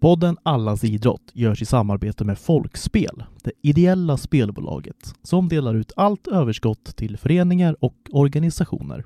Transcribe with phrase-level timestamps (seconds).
[0.00, 6.26] Podden Allas idrott görs i samarbete med Folkspel, det ideella spelbolaget som delar ut allt
[6.26, 9.04] överskott till föreningar och organisationer.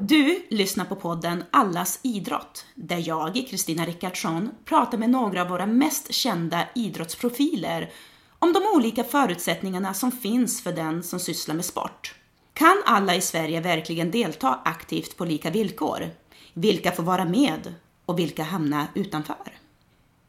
[0.00, 5.66] Du lyssnar på podden Allas idrott, där jag, Kristina Rickardsson, pratar med några av våra
[5.66, 7.90] mest kända idrottsprofiler
[8.38, 12.14] om de olika förutsättningarna som finns för den som sysslar med sport.
[12.54, 16.21] Kan alla i Sverige verkligen delta aktivt på lika villkor?
[16.54, 17.74] Vilka får vara med
[18.06, 19.52] och vilka hamnar utanför?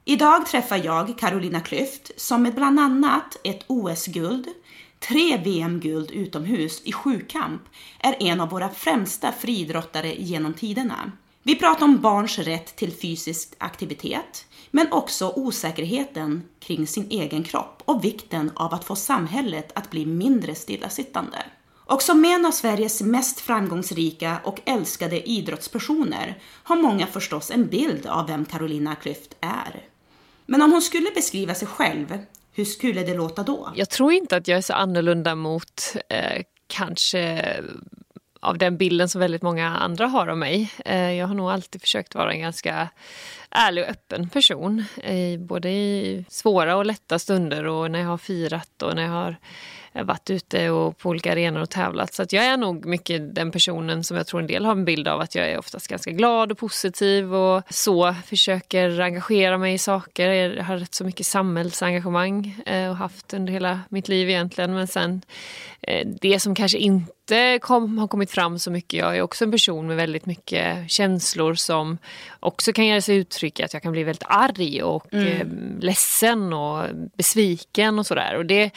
[0.05, 4.47] Idag träffar jag Carolina Klüft som med bland annat ett OS-guld,
[4.99, 7.61] tre VM-guld utomhus i sjukamp
[7.99, 11.11] är en av våra främsta friidrottare genom tiderna.
[11.43, 17.81] Vi pratar om barns rätt till fysisk aktivitet, men också osäkerheten kring sin egen kropp
[17.85, 21.37] och vikten av att få samhället att bli mindre stillasittande.
[21.85, 28.05] Och som en av Sveriges mest framgångsrika och älskade idrottspersoner har många förstås en bild
[28.05, 29.81] av vem Carolina Klüft är.
[30.45, 32.17] Men om hon skulle beskriva sig själv,
[32.51, 33.71] hur skulle det låta då?
[33.75, 37.53] Jag tror inte att jag är så annorlunda mot eh, kanske
[38.43, 40.71] av den bilden som väldigt många andra har av mig.
[40.85, 42.89] Eh, jag har nog alltid försökt vara en ganska
[43.49, 44.85] ärlig och öppen person.
[45.03, 49.11] Eh, både i svåra och lätta stunder och när jag har firat och när jag
[49.11, 49.35] har
[49.93, 52.13] varit ute och på olika arenor och tävlat.
[52.13, 55.07] Så jag är nog mycket den personen som jag tror en del har en bild
[55.07, 58.15] av att jag är oftast ganska glad och positiv och så.
[58.25, 60.29] Försöker engagera mig i saker.
[60.29, 64.73] Jag har rätt så mycket samhällsengagemang eh, och haft under hela mitt liv egentligen.
[64.73, 65.21] Men sen
[65.81, 68.99] eh, det som kanske inte kom, har kommit fram så mycket.
[68.99, 71.97] Jag är också en person med väldigt mycket känslor som
[72.39, 75.27] också kan ge sig uttryck att jag kan bli väldigt arg och mm.
[75.27, 75.47] eh,
[75.79, 76.85] ledsen och
[77.17, 78.35] besviken och sådär.
[78.37, 78.71] Och det,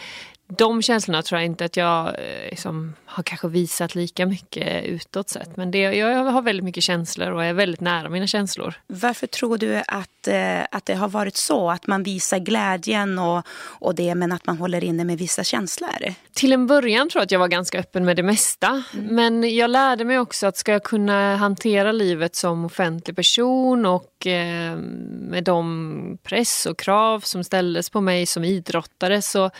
[0.48, 5.28] de känslorna tror jag inte att jag eh, liksom, har kanske visat lika mycket utåt
[5.28, 5.56] sett.
[5.56, 8.74] Men det, jag har väldigt mycket känslor och är väldigt nära mina känslor.
[8.86, 11.70] Varför tror du att, eh, att det har varit så?
[11.70, 16.14] Att man visar glädjen och, och det men att man håller inne med vissa känslor?
[16.32, 18.82] Till en början tror jag att jag var ganska öppen med det mesta.
[18.94, 19.14] Mm.
[19.14, 24.26] Men jag lärde mig också att ska jag kunna hantera livet som offentlig person och
[24.26, 29.50] eh, med de press och krav som ställdes på mig som idrottare så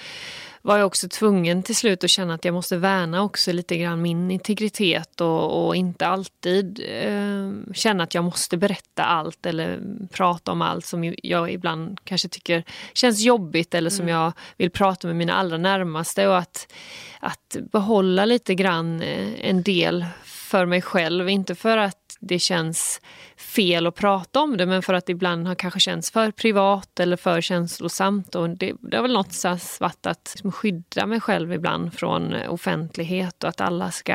[0.67, 4.03] var jag också tvungen till slut att känna att jag måste värna också lite grann
[4.03, 10.53] min integritet och, och inte alltid eh, känna att jag måste berätta allt eller prata
[10.53, 14.15] om allt som jag ibland kanske tycker känns jobbigt eller som mm.
[14.15, 16.73] jag vill prata med mina allra närmaste och att,
[17.21, 21.29] att behålla lite grann eh, en del för mig själv.
[21.29, 23.01] Inte för att det känns
[23.57, 27.01] fel att prata om det men för att det ibland har kanske känts för privat
[27.01, 28.35] eller för känslosamt.
[28.35, 29.45] Och det, det har väl något
[29.81, 34.13] varit att liksom skydda mig själv ibland från eh, offentlighet och att alla ska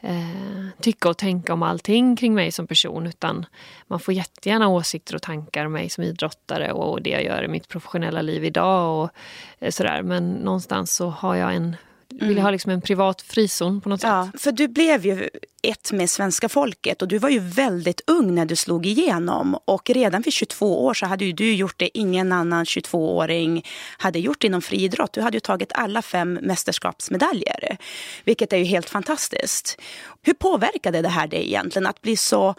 [0.00, 3.06] eh, tycka och tänka om allting kring mig som person.
[3.06, 3.46] Utan
[3.86, 7.48] man får jättegärna åsikter och tankar om mig som idrottare och det jag gör i
[7.48, 9.02] mitt professionella liv idag.
[9.02, 9.10] och
[9.58, 10.02] eh, sådär.
[10.02, 11.76] Men någonstans så har jag en
[12.20, 12.42] mm.
[12.42, 14.42] ha liksom en privat frizon på något ja, sätt.
[14.42, 15.28] För du blev ju
[15.62, 19.58] ett med svenska folket och du var ju väldigt ung när du slog igenom.
[19.64, 23.66] Och redan vid 22 år så hade ju du gjort det ingen annan 22-åring
[23.98, 25.12] hade gjort inom friidrott.
[25.12, 27.78] Du hade ju tagit alla fem mästerskapsmedaljer,
[28.24, 29.80] vilket är ju helt fantastiskt.
[30.22, 32.54] Hur påverkade det här dig egentligen att bli så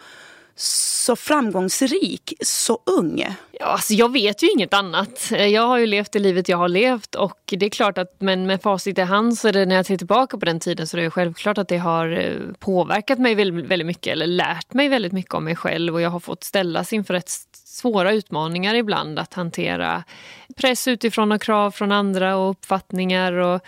[0.56, 3.26] så framgångsrik så ung?
[3.52, 5.30] Ja, alltså jag vet ju inget annat.
[5.30, 8.46] Jag har ju levt det livet jag har levt och det är klart att men
[8.46, 10.96] med facit i hand så är det när jag ser tillbaka på den tiden så
[10.96, 14.88] är det självklart att det har eh, påverkat mig väldigt, väldigt mycket eller lärt mig
[14.88, 17.30] väldigt mycket om mig själv och jag har fått ställas inför ett
[17.72, 20.04] svåra utmaningar ibland att hantera
[20.56, 23.32] press utifrån och krav från andra och uppfattningar.
[23.32, 23.60] Och,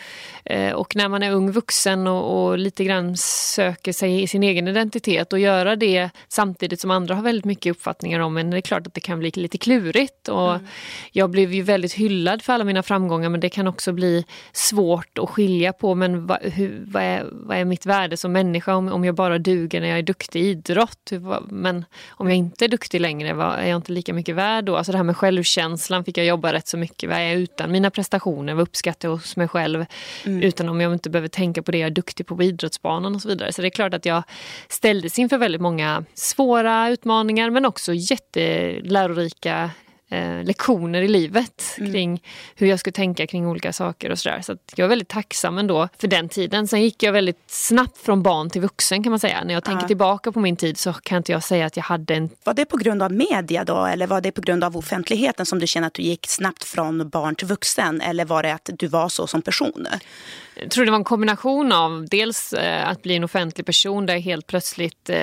[0.45, 4.43] eh, och när man är ung vuxen och, och, lite grann söker sig i sin
[4.43, 8.51] egen identitet och göra det samtidigt som andra har väldigt mycket uppfattningar om en.
[8.51, 10.29] Det är klart att det kan bli lite klurigt.
[10.29, 10.67] Och mm.
[11.13, 15.19] Jag blev ju väldigt hyllad för alla mina framgångar men det kan också bli svårt
[15.19, 18.93] att skilja på men vad, hur, vad, är, vad är mitt värde som människa om,
[18.93, 21.13] om jag bara duger när jag är duktig i idrott?
[21.49, 24.77] Men om jag inte är duktig längre, vad, är jag inte lika mycket värd då?
[24.77, 27.11] Alltså det här med självkänslan fick jag jobba rätt så mycket.
[27.11, 28.55] Är jag utan mina prestationer?
[28.55, 29.87] Vad uppskattar jag hos mig själv?
[30.25, 30.43] Mm.
[30.43, 33.23] Utan om jag inte behöver tänka på det jag är duktig på på idrottsbanan och
[33.23, 33.53] så vidare.
[33.53, 34.23] Så det är klart att jag
[34.69, 39.71] ställdes inför väldigt många svåra utmaningar men också jättelärorika
[40.15, 41.93] eh, lektioner i livet mm.
[41.93, 42.23] kring
[42.55, 44.41] hur jag skulle tänka kring olika saker och sådär.
[44.41, 46.69] Så, så jag är väldigt tacksam ändå för den tiden.
[46.69, 49.45] Sen gick jag väldigt snabbt från barn till vuxen kan man säga.
[49.45, 49.87] När jag tänker ja.
[49.87, 52.31] tillbaka på min tid så kan inte jag säga att jag hade en...
[52.45, 55.59] Var det på grund av media då eller var det på grund av offentligheten som
[55.59, 58.01] du känner att du gick snabbt från barn till vuxen?
[58.01, 59.87] Eller var det att du var så som person?
[60.57, 64.15] Jag tror det var en kombination av dels eh, att bli en offentlig person där
[64.15, 65.17] jag helt plötsligt eh,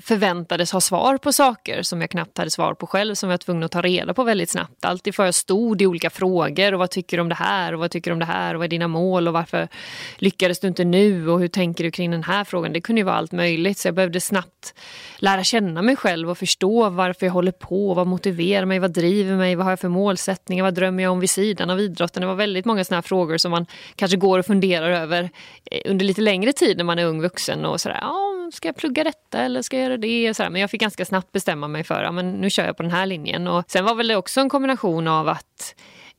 [0.00, 3.38] förväntades ha svar på saker som jag knappt hade svar på själv som jag var
[3.38, 4.84] tvungen att ta reda på väldigt snabbt.
[4.84, 7.80] Alltid för jag stod i olika frågor och vad tycker du om det här och
[7.80, 9.68] vad tycker du om det här och vad är dina mål och varför
[10.16, 12.72] lyckades du inte nu och hur tänker du kring den här frågan?
[12.72, 14.74] Det kunde ju vara allt möjligt så jag behövde snabbt
[15.18, 19.36] lära känna mig själv och förstå varför jag håller på, vad motiverar mig, vad driver
[19.36, 22.20] mig, vad har jag för målsättningar, vad drömmer jag om vid sidan av idrotten?
[22.20, 23.66] Det var väldigt många sådana här frågor som man
[23.96, 25.30] kanske går och funderar funderar över
[25.70, 28.76] eh, under lite längre tid när man är ung vuxen och sådär, ja, ska jag
[28.76, 30.30] plugga detta eller ska jag göra det?
[30.30, 30.50] Och sådär.
[30.50, 32.92] Men jag fick ganska snabbt bestämma mig för, ja, men nu kör jag på den
[32.92, 33.46] här linjen.
[33.46, 35.74] Och sen var väl det också en kombination av att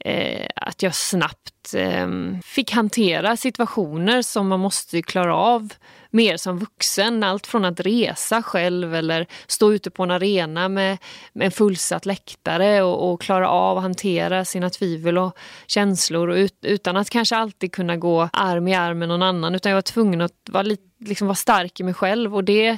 [0.06, 2.07] eh, att jag snabbt eh,
[2.44, 5.74] fick hantera situationer som man måste klara av
[6.09, 7.24] mer som vuxen.
[7.24, 10.98] Allt från att resa själv eller stå ute på en arena med,
[11.33, 15.38] med en fullsatt läktare och, och, klara av att hantera sina tvivel och
[15.68, 19.56] känslor och ut, utan att kanske alltid kunna gå arm i arm med någon annan.
[19.56, 22.77] Utan jag var tvungen att vara, liksom vara stark i mig själv och det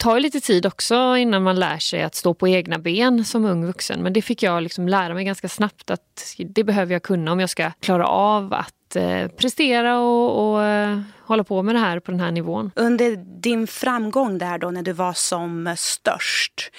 [0.00, 3.66] tar lite tid också innan man lär sig att stå på egna ben som ung
[3.66, 4.02] vuxen.
[4.02, 7.40] Men det fick jag liksom lära mig ganska snabbt att det behöver jag kunna om
[7.40, 12.00] jag ska klara av att eh, prestera och, och eh, hålla på med det här
[12.00, 12.70] på den här nivån.
[12.76, 16.70] Under din framgång där då när du var som störst,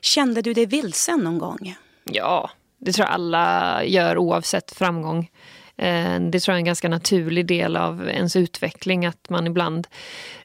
[0.00, 1.76] kände du dig vilsen någon gång?
[2.04, 5.30] Ja, det tror jag alla gör oavsett framgång.
[5.82, 9.86] Eh, det tror jag är en ganska naturlig del av ens utveckling att man ibland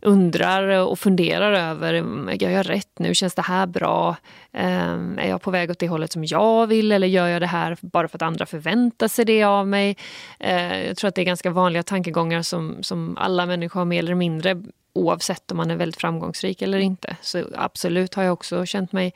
[0.01, 1.93] undrar och funderar över,
[2.33, 3.13] gör jag rätt nu?
[3.13, 4.15] Känns det här bra?
[4.53, 7.47] Eh, är jag på väg åt det hållet som jag vill eller gör jag det
[7.47, 9.97] här bara för att andra förväntar sig det av mig?
[10.39, 13.99] Eh, jag tror att det är ganska vanliga tankegångar som, som alla människor har mer
[13.99, 14.63] eller mindre
[14.93, 17.15] oavsett om man är väldigt framgångsrik eller inte.
[17.21, 19.13] Så absolut har jag också känt mig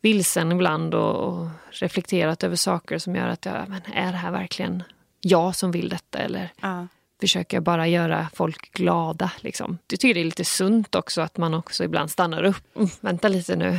[0.00, 4.30] vilsen ibland och, och reflekterat över saker som gör att jag, men är det här
[4.30, 4.82] verkligen
[5.24, 6.86] jag som vill detta eller ja.
[7.20, 9.32] försöker jag bara göra folk glada.
[9.40, 9.78] Liksom.
[9.88, 12.76] Jag tycker det är lite sunt också att man också ibland stannar upp.
[12.76, 13.78] Mm, vänta lite nu.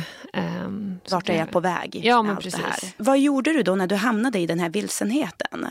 [0.64, 2.00] Um, Vart är jag på väg?
[2.04, 2.94] Ja, men precis.
[2.96, 5.66] Vad gjorde du då när du hamnade i den här vilsenheten?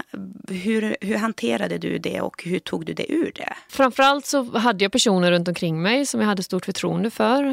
[0.48, 3.54] Hur, hur hanterade du det och hur tog du det ur det?
[3.70, 7.44] Framförallt så hade jag personer runt omkring mig som jag hade stort förtroende för.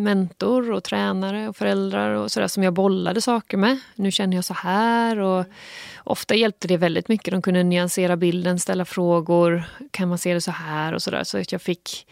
[0.00, 3.78] Mentor och tränare och föräldrar och sådär som jag bollade saker med.
[3.94, 5.46] Nu känner jag så här och
[6.04, 7.32] ofta hjälpte det väldigt mycket.
[7.32, 9.64] De kunde nyansera bilden, ställa frågor.
[9.90, 11.24] Kan man se det så här och sådär.
[11.24, 12.06] Så att jag fick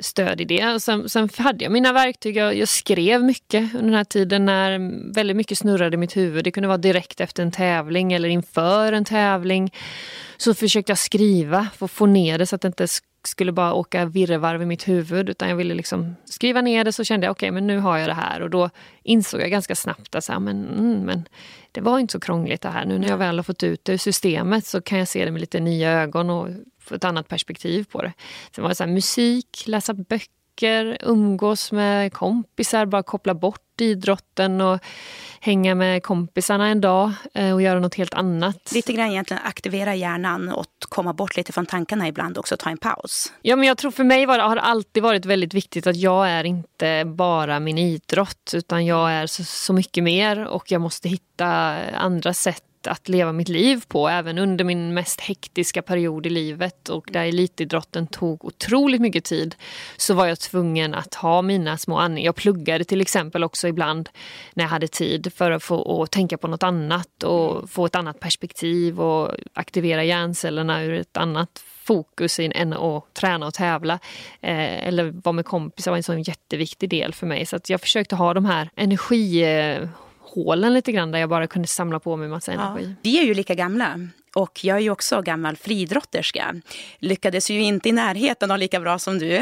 [0.00, 0.80] stöd i det.
[0.80, 2.36] Sen, sen hade jag mina verktyg.
[2.36, 6.44] Jag, jag, skrev mycket under den här tiden när väldigt mycket snurrade i mitt huvud.
[6.44, 9.72] Det kunde vara direkt efter en tävling eller inför en tävling.
[10.36, 12.88] Så försökte jag skriva för att få ner det så att det inte
[13.26, 17.04] skulle bara åka virrvarv i mitt huvud utan jag ville liksom skriva ner det så
[17.04, 18.70] kände jag okej okay, men nu har jag det här och då
[19.02, 21.28] insåg jag ganska snabbt att så här, men, mm, men
[21.72, 22.84] det var inte så krångligt det här.
[22.84, 25.30] Nu när jag väl har fått ut det ur systemet så kan jag se det
[25.30, 26.48] med lite nya ögon och
[26.80, 28.12] få ett annat perspektiv på det.
[28.54, 30.28] Sen var det så här, musik, läsa böcker,
[31.00, 34.80] umgås med kompisar, bara koppla bort idrotten och
[35.40, 38.72] hänga med kompisarna en dag eh, och göra något helt annat.
[38.74, 42.78] Lite grann egentligen aktivera hjärnan och komma bort lite från tankarna ibland också, ta en
[42.78, 43.32] paus.
[43.42, 46.28] Ja, men jag tror för mig var, har det alltid varit väldigt viktigt att jag
[46.30, 51.08] är inte bara min idrott utan jag är så, så mycket mer och jag måste
[51.08, 51.46] hitta
[51.94, 56.88] andra sätt att leva mitt liv på, även under min mest hektiska period i livet
[56.88, 59.54] och där elitidrotten tog otroligt mycket tid,
[59.96, 62.26] så var jag tvungen att ha mina små andningar.
[62.26, 64.08] Jag pluggade till exempel också ibland
[64.54, 68.20] när jag hade tid för att få tänka på något annat och få ett annat
[68.20, 73.94] perspektiv och aktivera hjärncellerna ur ett annat fokus än att träna och tävla.
[74.40, 77.46] Eh, eller vara med kompisar var en sån jätteviktig del för mig.
[77.46, 79.44] Så att jag försökte ha de här energi
[80.34, 82.84] hålen lite grann där jag bara kunde samla på mig massa energi.
[82.84, 82.94] Ja.
[83.02, 84.08] Vi är ju lika gamla.
[84.34, 86.54] Och jag är ju också gammal fridrotterska.
[86.98, 89.36] Lyckades ju inte i närheten av lika bra som du.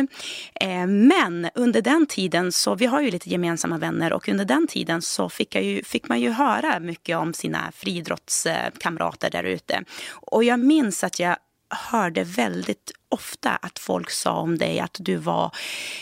[0.55, 4.67] Eh, men under den tiden, så vi har ju lite gemensamma vänner och under den
[4.67, 9.85] tiden så fick, ju, fick man ju höra mycket om sina friidrottskamrater där ute.
[10.13, 11.37] Och jag minns att jag
[11.73, 15.45] hörde väldigt ofta att folk sa om dig att du var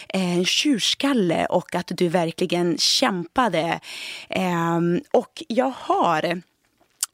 [0.08, 3.80] eh, en tjurskalle och att du verkligen kämpade.
[4.28, 6.42] Ehm, och jag har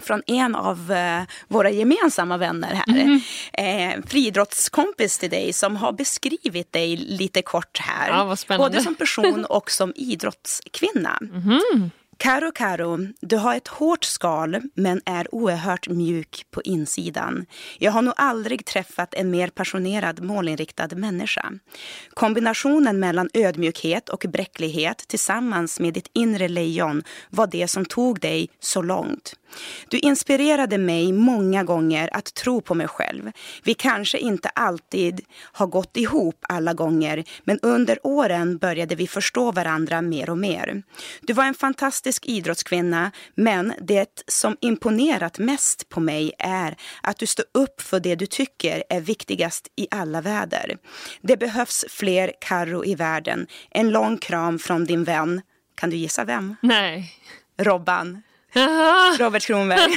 [0.03, 3.01] från en av eh, våra gemensamma vänner här.
[3.01, 3.21] Mm.
[3.53, 8.09] Eh, friidrottskompis till dig som har beskrivit dig lite kort här.
[8.09, 11.19] Ja, både som person och som idrottskvinna.
[11.21, 11.91] Mm.
[12.19, 17.47] Karo Karo, du har ett hårt skal men är oerhört mjuk på insidan.
[17.79, 21.53] Jag har nog aldrig träffat en mer passionerad, målinriktad människa.
[22.15, 28.49] Kombinationen mellan ödmjukhet och bräcklighet tillsammans med ditt inre lejon var det som tog dig
[28.61, 29.35] så långt.
[29.89, 33.33] Du inspirerade mig många gånger att tro på mig själv.
[33.65, 35.21] Vi kanske inte alltid
[35.53, 40.83] har gått ihop alla gånger men under åren började vi förstå varandra mer och mer.
[41.21, 47.27] Du var en fantastisk idrottskvinna men det som imponerat mest på mig är att du
[47.27, 50.77] står upp för det du tycker är viktigast i alla väder.
[51.21, 53.47] Det behövs fler Karro i världen.
[53.71, 55.43] En lång kram från din vän.
[55.75, 56.57] Kan du gissa vem?
[56.63, 57.13] Nej.
[57.59, 58.23] Robban.
[59.19, 59.97] Robert Kronberg.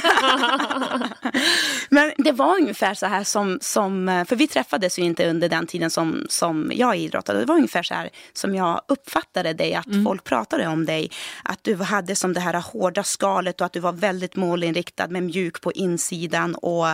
[1.88, 5.66] Men det var ungefär så här som, som, för vi träffades ju inte under den
[5.66, 7.40] tiden som, som jag idrottade.
[7.40, 10.04] Det var ungefär så här som jag uppfattade dig, att mm.
[10.04, 11.10] folk pratade om dig.
[11.44, 15.26] Att du hade som det här hårda skalet och att du var väldigt målinriktad men
[15.26, 16.54] mjuk på insidan.
[16.54, 16.86] Och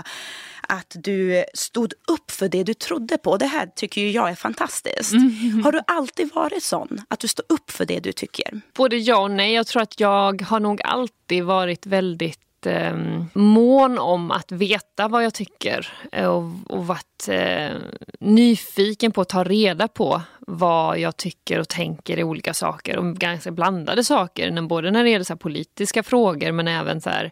[0.68, 3.36] att du stod upp för det du trodde på.
[3.36, 5.12] Det här tycker jag är fantastiskt.
[5.12, 5.64] Mm.
[5.64, 7.00] Har du alltid varit sån?
[7.08, 8.60] Att du står upp för det du tycker?
[8.74, 9.54] Både ja och nej.
[9.54, 12.96] Jag tror att jag har nog alltid varit väldigt eh,
[13.32, 17.76] mån om att veta vad jag tycker och, och varit eh,
[18.20, 22.96] nyfiken på att ta reda på vad jag tycker och tänker i olika saker.
[22.96, 27.30] Och ganska blandade saker, både när det gäller så politiska frågor men även så här,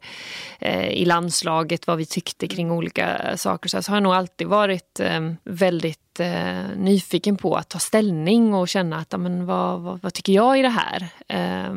[0.58, 3.68] eh, i landslaget, vad vi tyckte kring olika saker.
[3.68, 8.54] Så, så har jag nog alltid varit eh, väldigt eh, nyfiken på att ta ställning
[8.54, 11.08] och känna att amen, vad, vad, vad tycker jag i det här?
[11.28, 11.74] Eh,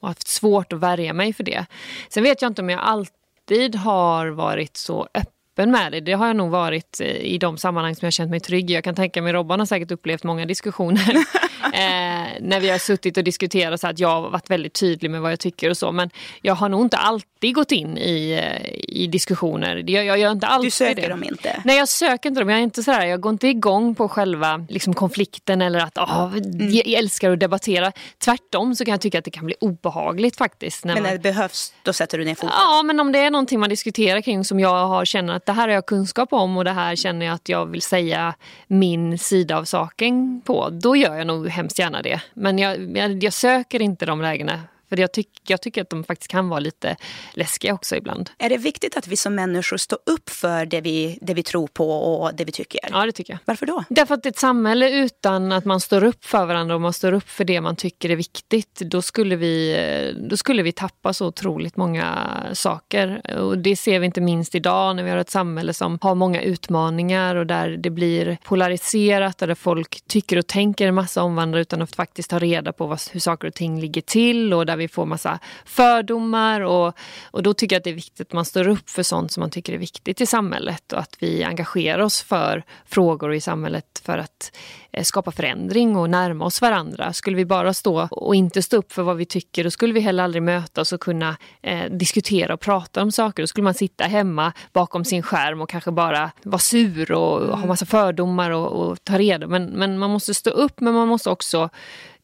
[0.00, 1.66] och haft svårt att värja mig för det.
[2.08, 6.00] Sen vet jag inte om jag alltid har varit så öppen öppen med det.
[6.00, 8.74] Det har jag nog varit i de sammanhang som jag känt mig trygg i.
[8.74, 11.16] Jag kan tänka mig, Robban har säkert upplevt många diskussioner
[11.74, 15.20] eh, när vi har suttit och diskuterat så att jag har varit väldigt tydlig med
[15.20, 15.92] vad jag tycker och så.
[15.92, 16.10] Men
[16.42, 19.84] jag har nog inte alltid gått in i, eh, i diskussioner.
[19.90, 21.08] Jag, jag gör inte alltid Du söker det.
[21.08, 21.62] dem inte?
[21.64, 22.48] Nej, jag söker inte dem.
[22.48, 26.32] Jag, är inte sådär, jag går inte igång på själva liksom, konflikten eller att åh,
[26.36, 26.72] mm.
[26.72, 27.92] jag älskar att debattera.
[28.18, 30.84] Tvärtom så kan jag tycka att det kan bli obehagligt faktiskt.
[30.84, 31.12] men när man...
[31.12, 32.50] det behövs, då sätter du ner foten?
[32.52, 35.52] Ja, men om det är någonting man diskuterar kring som jag har känner att det
[35.52, 38.34] här har jag kunskap om och det här känner jag att jag vill säga
[38.66, 40.68] min sida av saken på.
[40.70, 42.20] Då gör jag nog hemskt gärna det.
[42.34, 46.04] Men jag, jag, jag söker inte de lägena för jag, tyck, jag tycker att de
[46.04, 46.96] faktiskt kan vara lite
[47.32, 48.30] läskiga också ibland.
[48.38, 51.66] Är det viktigt att vi som människor står upp för det vi, det vi tror
[51.66, 52.80] på och det vi tycker?
[52.92, 53.38] Ja, det tycker jag.
[53.44, 53.84] Varför då?
[53.88, 57.28] Därför att ett samhälle utan att man står upp för varandra och man står upp
[57.28, 61.76] för det man tycker är viktigt, då skulle vi, då skulle vi tappa så otroligt
[61.76, 63.36] många saker.
[63.38, 66.42] Och det ser vi inte minst idag när vi har ett samhälle som har många
[66.42, 71.82] utmaningar och där det blir polariserat, där folk tycker och tänker en massa omvandlare utan
[71.82, 74.84] att faktiskt ta reda på vad, hur saker och ting ligger till och där vi
[74.84, 76.94] vi får massa fördomar och,
[77.30, 79.40] och då tycker jag att det är viktigt att man står upp för sånt som
[79.40, 84.02] man tycker är viktigt i samhället och att vi engagerar oss för frågor i samhället
[84.04, 84.56] för att
[84.92, 87.12] eh, skapa förändring och närma oss varandra.
[87.12, 90.00] Skulle vi bara stå och inte stå upp för vad vi tycker då skulle vi
[90.00, 93.42] heller aldrig mötas och kunna eh, diskutera och prata om saker.
[93.42, 97.58] Då skulle man sitta hemma bakom sin skärm och kanske bara vara sur och, och
[97.58, 99.46] ha massa fördomar och, och ta reda.
[99.46, 101.70] Men, men man måste stå upp men man måste också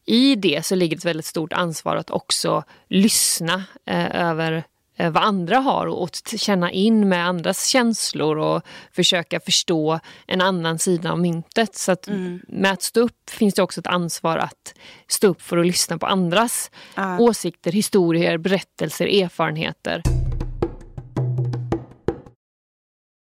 [0.05, 4.63] i det så ligger ett väldigt stort ansvar att också lyssna eh, över
[4.97, 10.79] eh, vad andra har och känna in med andras känslor och försöka förstå en annan
[10.79, 11.75] sida av myntet.
[11.75, 12.41] Så att mm.
[12.47, 14.73] med att stå upp finns det också ett ansvar att
[15.07, 17.21] stå upp för att lyssna på andras uh.
[17.21, 20.20] åsikter, historier, berättelser, erfarenheter.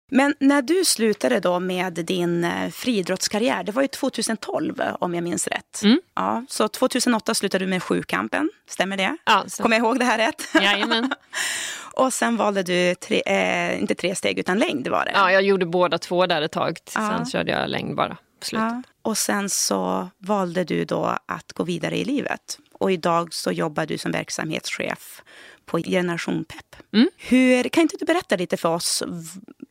[0.10, 5.24] Men när du slutade då med din eh, friidrottskarriär, det var ju 2012 om jag
[5.24, 5.82] minns rätt.
[5.84, 6.01] Mm.
[6.16, 9.18] Ja, så 2008 slutade du med sjukampen, stämmer det?
[9.25, 9.63] Ja, så.
[9.63, 10.50] Kommer jag ihåg det här rätt?
[10.54, 11.12] Jajamän.
[11.94, 15.12] och sen valde du, tre, eh, inte tre steg utan längd var det?
[15.13, 16.78] Ja, jag gjorde båda två där ett tag.
[16.86, 17.25] Sen ja.
[17.25, 18.68] körde jag längd bara på slutet.
[18.72, 18.84] Ja.
[19.01, 22.60] Och sen så valde du då att gå vidare i livet.
[22.74, 25.22] Och idag så jobbar du som verksamhetschef
[25.66, 26.94] på Generation Pep.
[26.94, 27.10] Mm.
[27.18, 29.04] Hur, kan inte du berätta lite för oss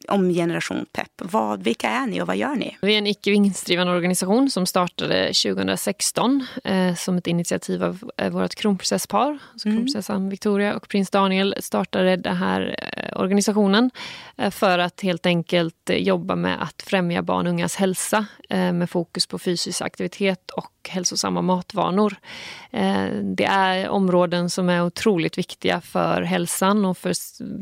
[0.09, 1.11] om Generation Pep?
[1.17, 2.77] Vad, vilka är ni och vad gör ni?
[2.83, 8.31] Vi är en icke vinstdrivande organisation som startade 2016 eh, som ett initiativ av eh,
[8.31, 9.39] vårt kronprinsesspar.
[9.53, 9.77] Alltså mm.
[9.77, 13.91] Kronprinsessan Victoria och prins Daniel startade den här eh, organisationen
[14.37, 18.91] eh, för att helt enkelt jobba med att främja barn och ungas hälsa eh, med
[18.91, 22.17] fokus på fysisk aktivitet och hälsosamma matvanor.
[22.71, 27.13] Eh, det är områden som är otroligt viktiga för hälsan och för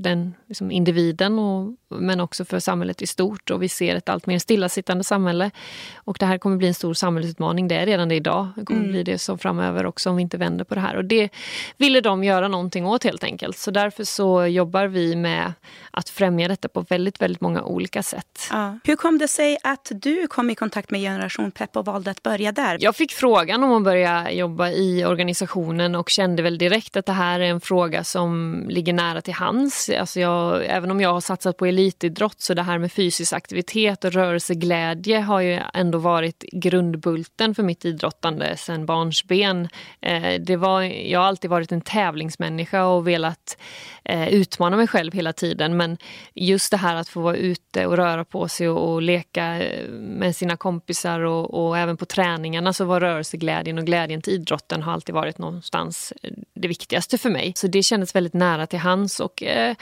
[0.03, 3.51] den liksom, individen och men också för samhället i stort.
[3.51, 5.51] Och vi ser ett allt mer stillasittande samhälle.
[5.97, 7.69] Och det här kommer bli en stor samhällsutmaning.
[7.69, 8.49] Det är redan det idag.
[8.57, 8.93] Det kommer mm.
[8.93, 10.97] bli det så framöver också om vi inte vänder på det här.
[10.97, 11.29] Och det
[11.77, 13.59] ville de göra någonting åt helt enkelt.
[13.59, 15.53] Så därför så jobbar vi med
[15.91, 18.49] att främja detta på väldigt, väldigt många olika sätt.
[18.51, 18.79] Ja.
[18.85, 22.23] Hur kom det sig att du kom i kontakt med Generation Pepp och valde att
[22.23, 22.79] börja där?
[22.81, 27.13] Jag fick frågan om att börja jobba i organisationen och kände väl direkt att det
[27.13, 29.91] här är en fråga som ligger nära till hands.
[30.01, 34.05] Alltså jag, även om jag har satsat på elitidrott så det här med fysisk aktivitet
[34.05, 39.69] och rörelseglädje har ju ändå varit grundbulten för mitt idrottande sedan barnsben.
[40.01, 43.57] Eh, det var, jag har alltid varit en tävlingsmänniska och velat
[44.05, 45.99] eh, utmana mig själv hela tiden men
[46.35, 49.89] just det här att få vara ute och röra på sig och, och leka eh,
[49.91, 54.83] med sina kompisar och, och, även på träningarna så var rörelseglädjen och glädjen till idrotten
[54.83, 57.53] har alltid varit någonstans eh, det viktigaste för mig.
[57.57, 59.75] Så det kändes väldigt nära till hands och eh,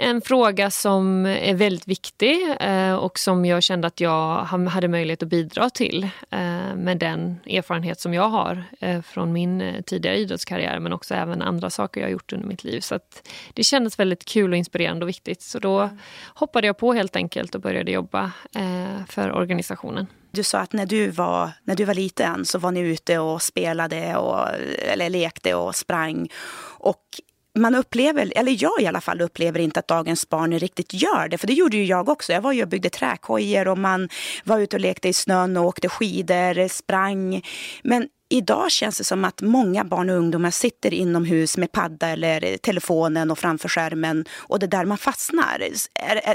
[0.00, 5.22] en fråga som är väldigt viktig eh, och som jag kände att jag hade möjlighet
[5.22, 10.78] att bidra till eh, med den erfarenhet som jag har eh, från min tidigare idrottskarriär
[10.78, 12.80] men också även andra saker jag gjort under mitt liv.
[12.80, 12.98] Så
[13.54, 15.42] det kändes väldigt kul och inspirerande och viktigt.
[15.42, 15.90] Så då
[16.34, 18.32] hoppade jag på helt enkelt och började jobba
[19.08, 20.06] för organisationen.
[20.30, 23.42] Du sa att när du, var, när du var liten så var ni ute och
[23.42, 24.48] spelade och,
[24.92, 26.28] eller lekte och sprang.
[26.78, 27.02] Och
[27.58, 31.38] man upplever, eller jag i alla fall upplever inte att dagens barn riktigt gör det.
[31.38, 32.32] För det gjorde ju jag också.
[32.32, 34.08] Jag var ju och byggde träkojor och man
[34.44, 37.42] var ute och lekte i snön och åkte skidor, sprang.
[37.82, 42.56] Men Idag känns det som att många barn och ungdomar sitter inomhus med padda eller
[42.56, 45.68] telefonen och framför skärmen och det är där man fastnar.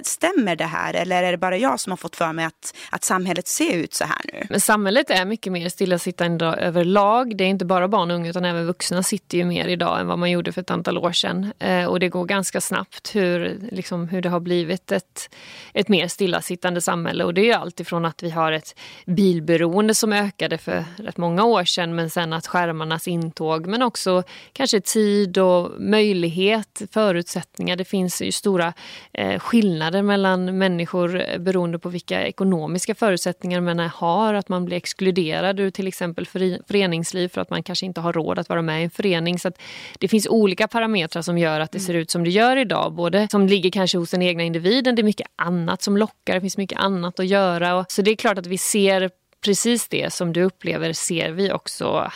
[0.04, 3.04] Stämmer det här eller är det bara jag som har fått för mig att, att
[3.04, 4.48] samhället ser ut så här nu?
[4.50, 7.38] Men samhället är mycket mer stillasittande överlag.
[7.38, 10.08] Det är inte bara barn och unga utan även vuxna sitter ju mer idag än
[10.08, 11.54] vad man gjorde för ett antal år sedan.
[11.60, 15.36] Eh, och det går ganska snabbt hur, liksom, hur det har blivit ett,
[15.74, 17.24] ett mer stillasittande samhälle.
[17.24, 21.64] Och det är alltifrån att vi har ett bilberoende som ökade för rätt många år
[21.64, 24.24] sedan branschen men sen att skärmarnas intåg men också
[24.54, 27.75] kanske tid och möjlighet, förutsättningar.
[27.75, 28.74] Det finns ju stora
[29.13, 34.34] eh, skillnader mellan människor beroende på vilka ekonomiska förutsättningar man har.
[34.34, 38.40] Att man blir exkluderad ur till exempel föreningsliv för att man kanske inte har råd
[38.40, 39.40] att vara med i en förening.
[39.40, 39.52] Så
[40.00, 42.94] det finns olika parametrar som gör att det ser ut som det gör idag.
[42.94, 46.42] Både som ligger kanske hos den egna individen, det är mycket annat som lockar, det
[46.42, 47.86] finns mycket annat att göra.
[47.90, 49.10] Så det är klart att vi ser
[49.44, 52.12] precis det som du upplever ser vi också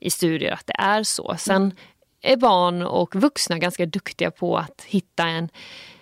[0.00, 1.34] i studier att det är så.
[1.38, 1.72] Sen
[2.22, 5.48] är barn och vuxna ganska duktiga på att hitta en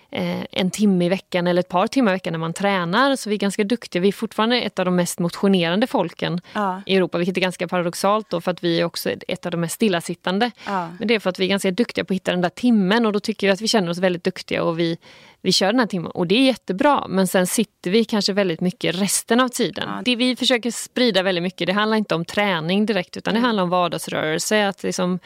[0.09, 3.15] en timme i veckan eller ett par timmar i veckan när man tränar.
[3.15, 4.01] Så vi är ganska duktiga.
[4.01, 6.81] Vi är fortfarande ett av de mest motionerande folken ja.
[6.85, 9.61] i Europa, vilket är ganska paradoxalt då för att vi är också ett av de
[9.61, 10.51] mest stillasittande.
[10.65, 10.89] Ja.
[10.99, 13.05] Men det är för att vi är ganska duktiga på att hitta den där timmen
[13.05, 14.97] och då tycker vi att vi känner oss väldigt duktiga och vi,
[15.41, 16.11] vi kör den här timmen.
[16.11, 19.89] Och det är jättebra men sen sitter vi kanske väldigt mycket resten av tiden.
[19.89, 20.01] Ja.
[20.05, 23.63] Det vi försöker sprida väldigt mycket, det handlar inte om träning direkt utan det handlar
[23.63, 24.67] om vardagsrörelse.
[24.67, 25.19] Att liksom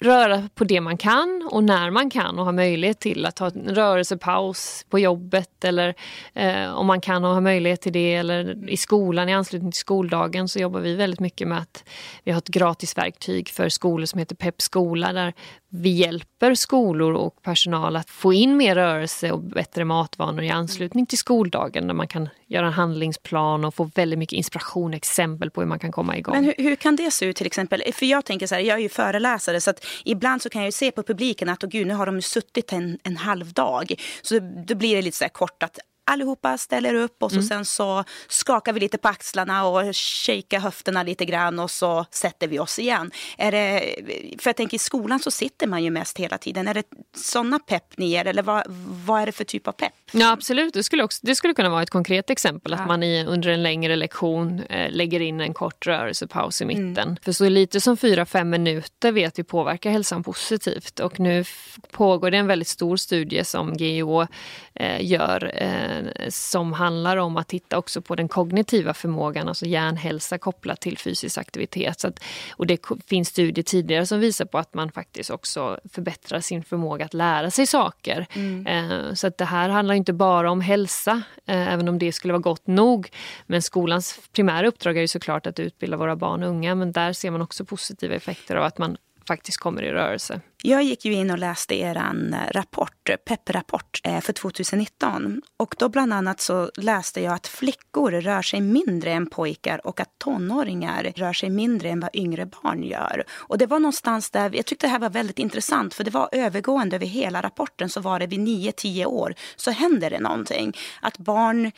[0.00, 3.46] röra på det man kan och när man kan och ha möjlighet till att ta
[3.46, 5.94] en rörelsepaus på jobbet eller
[6.34, 8.14] eh, om man kan och har möjlighet till det.
[8.14, 11.84] Eller i skolan i anslutning till skoldagen så jobbar vi väldigt mycket med att
[12.24, 15.32] vi har ett gratisverktyg för skolor som heter Pep skola där
[15.70, 21.06] vi hjälper skolor och personal att få in mer rörelse och bättre matvanor i anslutning
[21.06, 25.50] till skoldagen där man kan göra en handlingsplan och få väldigt mycket inspiration och exempel
[25.50, 26.34] på hur man kan komma igång.
[26.34, 27.82] Men hur, hur, kan det se ut till exempel?
[27.92, 30.74] För jag tänker så här, jag är ju föreläsare så att ibland så kan jag
[30.74, 33.94] se på publiken att oh, gud, nu har de suttit en, en halv dag.
[34.22, 37.48] Så då blir det lite så här kort att allihopa ställer upp och så mm.
[37.48, 42.48] sen så skakar vi lite på axlarna och shakar höfterna lite grann och så sätter
[42.48, 43.10] vi oss igen.
[43.38, 43.94] Är det,
[44.38, 46.68] för jag tänker i skolan så sitter man ju mest hela tiden.
[46.68, 46.84] Är det
[47.16, 48.64] sådana pepp ni ger eller vad,
[49.06, 49.92] vad är det för typ av pepp?
[50.12, 53.24] Ja absolut, det skulle, också, det skulle kunna vara ett konkret exempel att man i,
[53.24, 56.76] under en längre lektion eh, lägger in en kort rörelsepaus i mm.
[56.76, 57.08] mitten.
[57.08, 57.16] Mm.
[57.22, 61.44] För så lite som 4-5 minuter vet vi påverkar hälsan positivt och nu
[61.90, 64.26] pågår det en väldigt stor studie som GIH
[64.74, 65.97] eh, gör eh,
[66.28, 71.38] som handlar om att titta också på den kognitiva förmågan, alltså hjärnhälsa kopplat till fysisk
[71.38, 72.04] aktivitet.
[72.04, 76.64] Att, och det finns studier tidigare som visar på att man faktiskt också förbättrar sin
[76.64, 78.26] förmåga att lära sig saker.
[78.32, 78.66] Mm.
[78.66, 82.32] Eh, så att det här handlar inte bara om hälsa, eh, även om det skulle
[82.32, 83.10] vara gott nog.
[83.46, 87.12] Men skolans primära uppdrag är ju såklart att utbilda våra barn och unga, men där
[87.12, 88.96] ser man också positiva effekter av att man
[89.28, 90.40] faktiskt kommer i rörelse.
[90.62, 95.42] Jag gick ju in och läste er eh, rapport, eh, PEP-rapport eh, för 2019.
[95.56, 100.00] Och då bland annat så läste jag att flickor rör sig mindre än pojkar och
[100.00, 103.24] att tonåringar rör sig mindre än vad yngre barn gör.
[103.30, 106.28] Och det var någonstans där, jag tyckte det här var väldigt intressant för det var
[106.32, 110.76] övergående över hela rapporten så var det vid 9-10 år så händer det någonting.
[111.02, 111.72] Att barn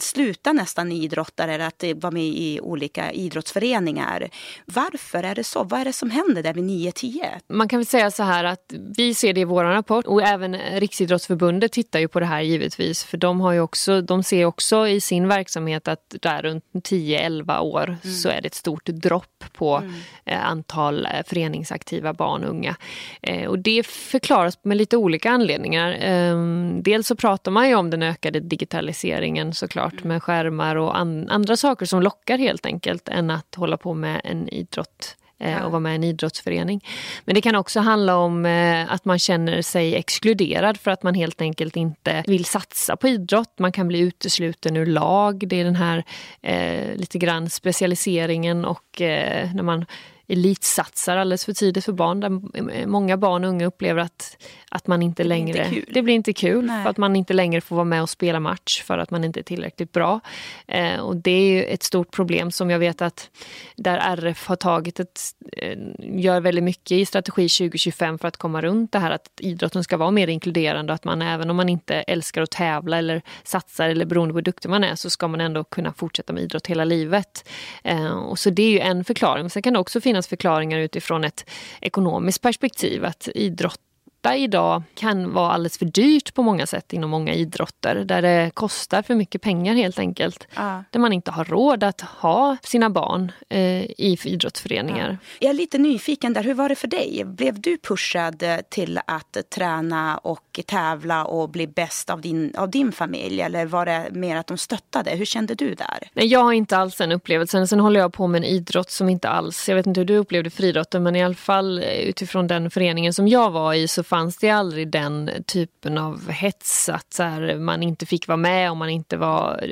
[0.00, 4.30] sluta nästan idrottare eller att vara med i olika idrottsföreningar.
[4.66, 5.64] Varför är det så?
[5.64, 7.24] Vad är det som händer där vid 9-10?
[7.48, 10.56] Man kan väl säga så här att vi ser det i vår rapport och även
[10.56, 14.88] Riksidrottsförbundet tittar ju på det här givetvis för de, har ju också, de ser också
[14.88, 18.14] i sin verksamhet att där runt 10-11 år mm.
[18.16, 19.92] så är det ett stort dropp på mm.
[20.24, 22.76] Eh, antal eh, föreningsaktiva barn och unga.
[23.22, 25.96] Eh, och det förklaras med lite olika anledningar.
[26.00, 30.98] Ehm, dels så pratar man ju om den ökade digitaliseringen såklart såklart med skärmar och
[30.98, 35.64] an andra saker som lockar helt enkelt än att hålla på med en idrott eh,
[35.64, 36.84] och vara med i en idrottsförening.
[37.24, 41.14] Men det kan också handla om eh, att man känner sig exkluderad för att man
[41.14, 43.58] helt enkelt inte vill satsa på idrott.
[43.58, 45.48] Man kan bli utesluten ur lag.
[45.48, 46.04] Det är den här
[46.42, 49.84] eh, lite grann specialiseringen och eh, när man
[50.28, 52.20] elitsatsar alldeles för tidigt för barn.
[52.20, 54.36] Där många barn och unga upplever att,
[54.74, 55.68] att man inte längre...
[55.70, 56.82] Det, det blir inte kul Nej.
[56.82, 59.40] för att man inte längre får vara med och spela match för att man inte
[59.40, 60.20] är tillräckligt bra.
[60.66, 63.30] Eh, och det är ett stort problem som jag vet att
[63.76, 65.20] där RF har tagit ett...
[65.56, 69.84] Eh, gör väldigt mycket i strategi 2025 för att komma runt det här att idrotten
[69.84, 73.22] ska vara mer inkluderande och att man även om man inte älskar att tävla eller
[73.44, 76.42] satsar eller beroende på hur duktig man är så ska man ändå kunna fortsätta med
[76.42, 77.48] idrott hela livet.
[77.84, 79.50] Eh, och så det är ju en förklaring.
[79.50, 83.04] Sen kan det också finnas förklaringar utifrån ett ekonomiskt perspektiv.
[83.04, 83.80] Att idrott
[84.22, 87.94] sporta idag kan vara alldeles för dyrt på många sätt inom många idrotter.
[88.04, 90.46] Där det kostar för mycket pengar helt enkelt.
[90.56, 90.84] Ja.
[90.90, 95.18] Där man inte har råd att ha sina barn eh, i idrottsföreningar.
[95.20, 95.46] Ja.
[95.46, 96.42] Jag är lite nyfiken där.
[96.42, 97.24] Hur var det för dig?
[97.24, 102.92] Blev du pushad till att träna och tävla och bli bäst av din, av din
[102.92, 103.40] familj?
[103.40, 105.10] Eller var det mer att de stöttade?
[105.10, 106.08] Hur kände du där?
[106.14, 107.68] Nej, jag har inte alls den upplevelsen.
[107.68, 109.68] Sen håller jag på med en idrott som inte alls...
[109.68, 113.12] Jag vet inte hur du upplevde friidrotten men i alla fall eh, utifrån den föreningen
[113.12, 117.56] som jag var i så fanns det aldrig den typen av hets att så här,
[117.58, 119.64] man inte fick vara med om man inte var...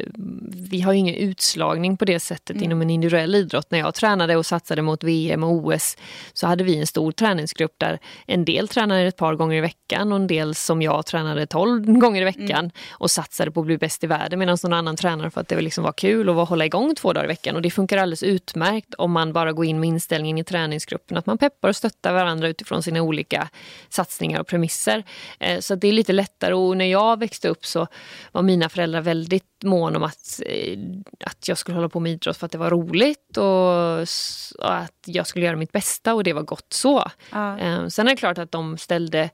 [0.70, 2.64] Vi har ju ingen utslagning på det sättet mm.
[2.64, 3.70] inom en individuell idrott.
[3.70, 5.96] När jag tränade och satsade mot VM och OS
[6.32, 10.12] så hade vi en stor träningsgrupp där en del tränade ett par gånger i veckan
[10.12, 12.70] och en del som jag tränade tolv gånger i veckan mm.
[12.90, 15.60] och satsade på att bli bäst i världen medan någon annan tränade för att det
[15.60, 17.56] liksom var kul att hålla igång två dagar i veckan.
[17.56, 21.26] Och det funkar alldeles utmärkt om man bara går in med inställningen i träningsgruppen att
[21.26, 23.48] man peppar och stöttar varandra utifrån sina olika
[23.88, 25.04] satsningar förutsättningar och premisser.
[25.40, 26.54] Eh, så det är lite lättare.
[26.54, 27.86] Och när jag växte upp så
[28.32, 30.78] var mina föräldrar väldigt mån om att, eh,
[31.26, 34.02] att jag skulle hålla på med idrott för att det var roligt och,
[34.72, 37.10] att jag skulle göra mitt bästa och det var gott så.
[37.32, 37.58] Ja.
[37.58, 39.30] Eh, sen är det klart att de ställde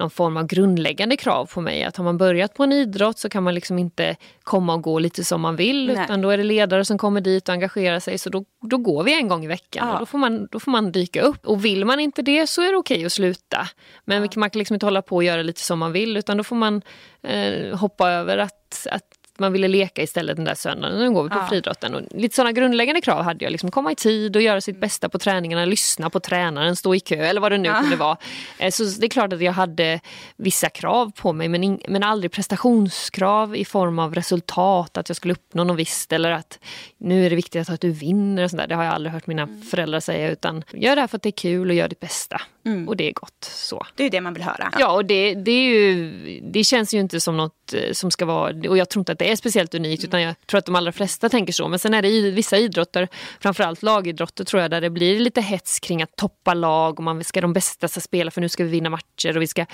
[0.00, 1.84] någon form av grundläggande krav på mig.
[1.84, 4.98] Att har man börjat på en idrott så kan man liksom inte komma och gå
[4.98, 5.86] lite som man vill.
[5.86, 6.04] Nej.
[6.04, 8.18] Utan då är det ledare som kommer dit och engagerar sig.
[8.18, 9.92] Så då, då går vi en gång i veckan ja.
[9.92, 11.46] och då får, man, då får man dyka upp.
[11.46, 13.68] Och vill man inte det så är det okej att sluta.
[14.04, 14.30] Men ja.
[14.36, 16.56] man kan liksom inte hålla på och göra lite som man vill utan då får
[16.56, 16.82] man
[17.22, 20.98] eh, hoppa över att, att man ville leka istället den där söndagen.
[20.98, 21.46] Nu går vi på ja.
[21.46, 21.94] friidrotten.
[21.94, 23.50] Och lite sådana grundläggande krav hade jag.
[23.50, 27.00] Liksom komma i tid och göra sitt bästa på träningarna, lyssna på tränaren, stå i
[27.00, 27.80] kö eller vad det nu ja.
[27.80, 28.16] kunde vara.
[28.58, 30.00] Eh, så det är klart att jag hade
[30.36, 35.16] vissa krav på mig men, in, men aldrig prestationskrav i form av resultat, att jag
[35.16, 36.58] skulle uppnå något visst eller att
[36.98, 38.44] nu är det viktigt att du vinner.
[38.44, 38.66] Och sånt där.
[38.66, 39.62] Det har jag aldrig hört mina mm.
[39.62, 42.40] föräldrar säga utan gör det här för att det är kul och gör ditt bästa.
[42.66, 42.88] Mm.
[42.88, 43.44] Och det är gott.
[43.44, 43.86] så.
[43.96, 44.72] Det är det man vill höra.
[44.78, 48.68] Ja, och det, det, ju, det känns ju inte som något eh, som ska vara...
[48.68, 50.92] Och jag tror inte att det är speciellt unikt, utan jag tror att de allra
[50.92, 51.68] flesta tänker så.
[51.68, 53.08] Men sen är det i vissa idrotter,
[53.40, 57.24] framförallt lagidrotter tror jag, där det blir lite hets kring att toppa lag och man
[57.24, 59.66] ska de bästa ska spela för nu ska vi vinna matcher och vi ska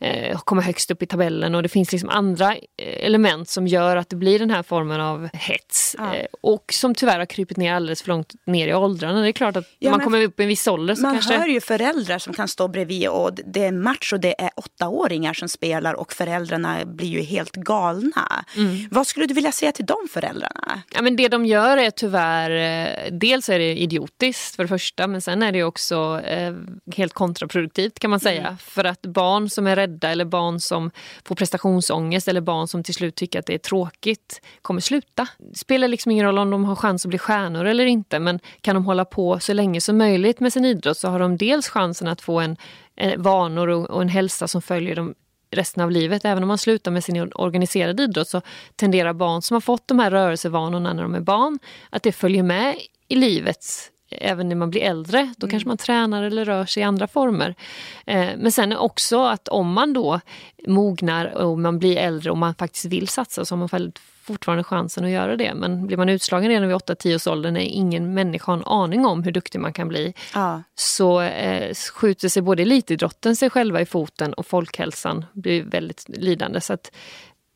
[0.00, 1.54] eh, komma högst upp i tabellen.
[1.54, 5.00] Och det finns liksom andra eh, element som gör att det blir den här formen
[5.00, 5.96] av hets.
[5.98, 6.14] Ja.
[6.14, 9.20] Eh, och som tyvärr har krypit ner alldeles för långt ner i åldrarna.
[9.20, 11.36] Det är klart att ja, man kommer upp i en viss ålder så man kanske...
[11.36, 15.34] hör ju föräldrar som kan stå bredvid och det är match och det är åttaåringar
[15.34, 18.44] som spelar och föräldrarna blir ju helt galna.
[18.56, 18.88] Mm.
[18.92, 20.82] Vad skulle du vilja säga till de föräldrarna?
[20.94, 25.06] Ja, men det de gör är tyvärr, eh, dels är det idiotiskt för det första
[25.06, 26.54] men sen är det också eh,
[26.96, 28.40] helt kontraproduktivt kan man säga.
[28.46, 28.58] Mm.
[28.58, 30.90] För att barn som är rädda eller barn som
[31.24, 35.28] får prestationsångest eller barn som till slut tycker att det är tråkigt kommer sluta.
[35.38, 38.40] Det spelar liksom ingen roll om de har chans att bli stjärnor eller inte men
[38.60, 41.68] kan de hålla på så länge som möjligt med sin idrott så har de dels
[41.68, 42.56] chansen att få en,
[43.16, 45.14] vanor och en hälsa som följer dem
[45.50, 46.24] resten av livet.
[46.24, 48.40] Även om man slutar med sin organiserade idrott så
[48.76, 51.58] tenderar barn som har fått de här rörelsevanorna när de är barn
[51.90, 52.76] att det följer med
[53.08, 55.34] i livets även när man blir äldre.
[55.36, 55.50] Då mm.
[55.50, 57.54] kanske man tränar eller rör sig i andra former.
[58.06, 60.20] Eh, men sen också att om man då
[60.66, 63.68] mognar och man blir äldre och man faktiskt vill satsa så har man
[64.22, 65.54] fortfarande chansen att göra det.
[65.54, 69.06] Men blir man utslagen redan vid 8-10 års ålder när ingen människa har en aning
[69.06, 70.62] om hur duktig man kan bli ja.
[70.74, 76.60] så eh, skjuter sig både elitidrotten sig själva i foten och folkhälsan blir väldigt lidande.
[76.60, 76.92] Så att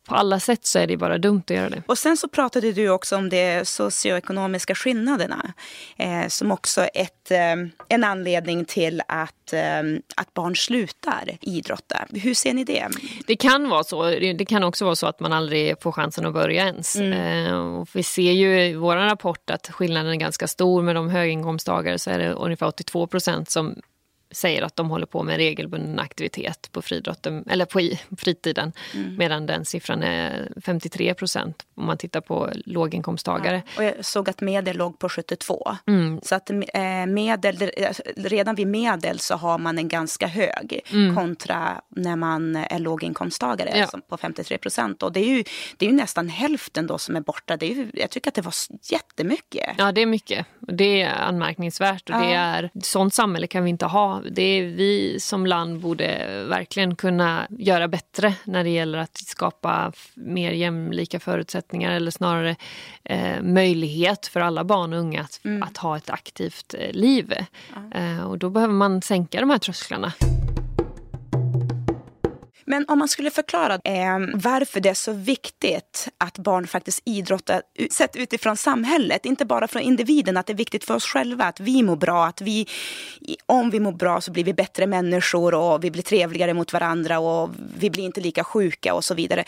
[0.04, 1.82] på alla sätt så är det bara dumt att göra det.
[1.86, 5.52] Och sen så pratade du också om de socioekonomiska skillnaderna
[5.96, 7.54] eh, som också ett, eh,
[7.88, 9.82] en anledning till att, eh,
[10.16, 12.06] att barn slutar idrotta.
[12.10, 12.88] Hur ser ni det?
[13.26, 14.04] Det kan vara så.
[14.10, 16.96] Det kan också vara så att man aldrig får chansen att börja ens.
[16.96, 17.46] Mm.
[17.46, 20.82] Eh, och vi ser ju i vår rapport att skillnaden är ganska stor.
[20.82, 23.74] Med de höginkomsttagare så är det ungefär 82 procent som
[24.34, 26.82] säger att de håller på med regelbunden aktivitet på,
[27.46, 28.72] eller på fritiden.
[28.94, 29.16] Mm.
[29.16, 33.62] Medan den siffran är 53 procent om man tittar på låginkomsttagare.
[33.66, 35.76] Ja, och jag såg att medel låg på 72.
[35.86, 36.20] Mm.
[36.22, 37.70] Så att eh, medel,
[38.16, 41.16] redan vid medel så har man en ganska hög mm.
[41.16, 44.00] kontra när man är låginkomsttagare ja.
[44.08, 45.02] på 53 procent.
[45.02, 45.44] Och det är, ju,
[45.76, 47.56] det är ju nästan hälften då som är borta.
[47.56, 49.74] Det är ju, jag tycker att det var jättemycket.
[49.78, 50.46] Ja, det är mycket.
[50.60, 52.10] Det är anmärkningsvärt.
[52.10, 52.20] Och ja.
[52.20, 56.96] det är, sånt samhälle kan vi inte ha det är vi som land borde verkligen
[56.96, 62.56] kunna göra bättre när det gäller att skapa mer jämlika förutsättningar eller snarare
[63.04, 65.62] eh, möjlighet för alla barn och unga att, mm.
[65.62, 67.34] att ha ett aktivt eh, liv.
[67.74, 68.00] Ja.
[68.00, 70.12] Eh, och då behöver man sänka de här trösklarna.
[72.66, 77.62] Men om man skulle förklara eh, varför det är så viktigt att barn faktiskt idrottar
[77.90, 81.60] sett utifrån samhället, inte bara från individen, att det är viktigt för oss själva att
[81.60, 82.66] vi mår bra, att vi,
[83.46, 87.18] om vi mår bra så blir vi bättre människor och vi blir trevligare mot varandra
[87.18, 89.44] och vi blir inte lika sjuka och så vidare.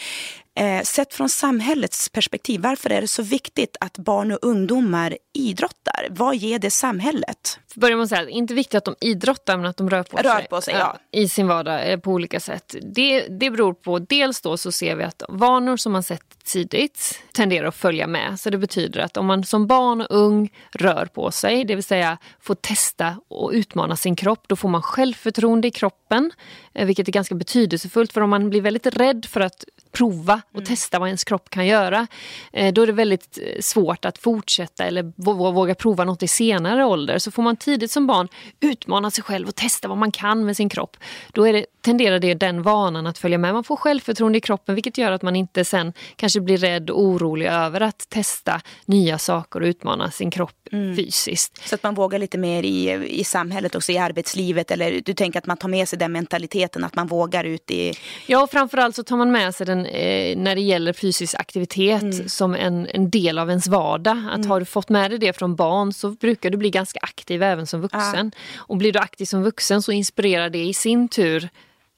[0.56, 6.06] Eh, sett från samhällets perspektiv, varför är det så viktigt att barn och ungdomar idrottar?
[6.10, 7.58] Vad ger det samhället?
[7.74, 10.48] Börjar man säga, inte viktigt att de idrottar men att de rör på rör sig,
[10.48, 10.96] på sig ja.
[11.12, 12.74] i sin vardag eh, på olika sätt.
[12.82, 17.22] Det, det beror på, dels då så ser vi att vanor som man sett tidigt
[17.32, 18.40] tenderar att följa med.
[18.40, 21.84] Så det betyder att om man som barn och ung rör på sig, det vill
[21.84, 26.32] säga får testa och utmana sin kropp, då får man självförtroende i kroppen.
[26.74, 30.54] Eh, vilket är ganska betydelsefullt för om man blir väldigt rädd för att prova och
[30.54, 30.66] mm.
[30.66, 32.06] testa vad ens kropp kan göra.
[32.52, 35.12] Eh, då är det väldigt eh, svårt att fortsätta eller
[35.52, 37.18] våga prova något i senare ålder.
[37.18, 38.28] Så får man tidigt som barn
[38.60, 40.96] utmana sig själv och testa vad man kan med sin kropp.
[41.32, 43.54] Då det, tenderar det den vanan att följa med.
[43.54, 47.02] Man får självförtroende i kroppen vilket gör att man inte sen kanske blir rädd och
[47.02, 50.96] orolig över att testa nya saker och utmana sin kropp mm.
[50.96, 51.68] fysiskt.
[51.68, 55.38] Så att man vågar lite mer i, i samhället och i arbetslivet eller du tänker
[55.38, 57.92] att man tar med sig den mentaliteten att man vågar ut i...
[58.26, 62.02] Ja och framförallt så tar man med sig den eh, när det gäller fysisk aktivitet
[62.02, 62.28] mm.
[62.28, 64.18] som en, en del av ens vardag.
[64.30, 64.50] Att mm.
[64.50, 67.66] Har du fått med dig det från barn så brukar du bli ganska aktiv även
[67.66, 68.32] som vuxen.
[68.34, 68.40] Ja.
[68.56, 71.48] Och blir du aktiv som vuxen så inspirerar det i sin tur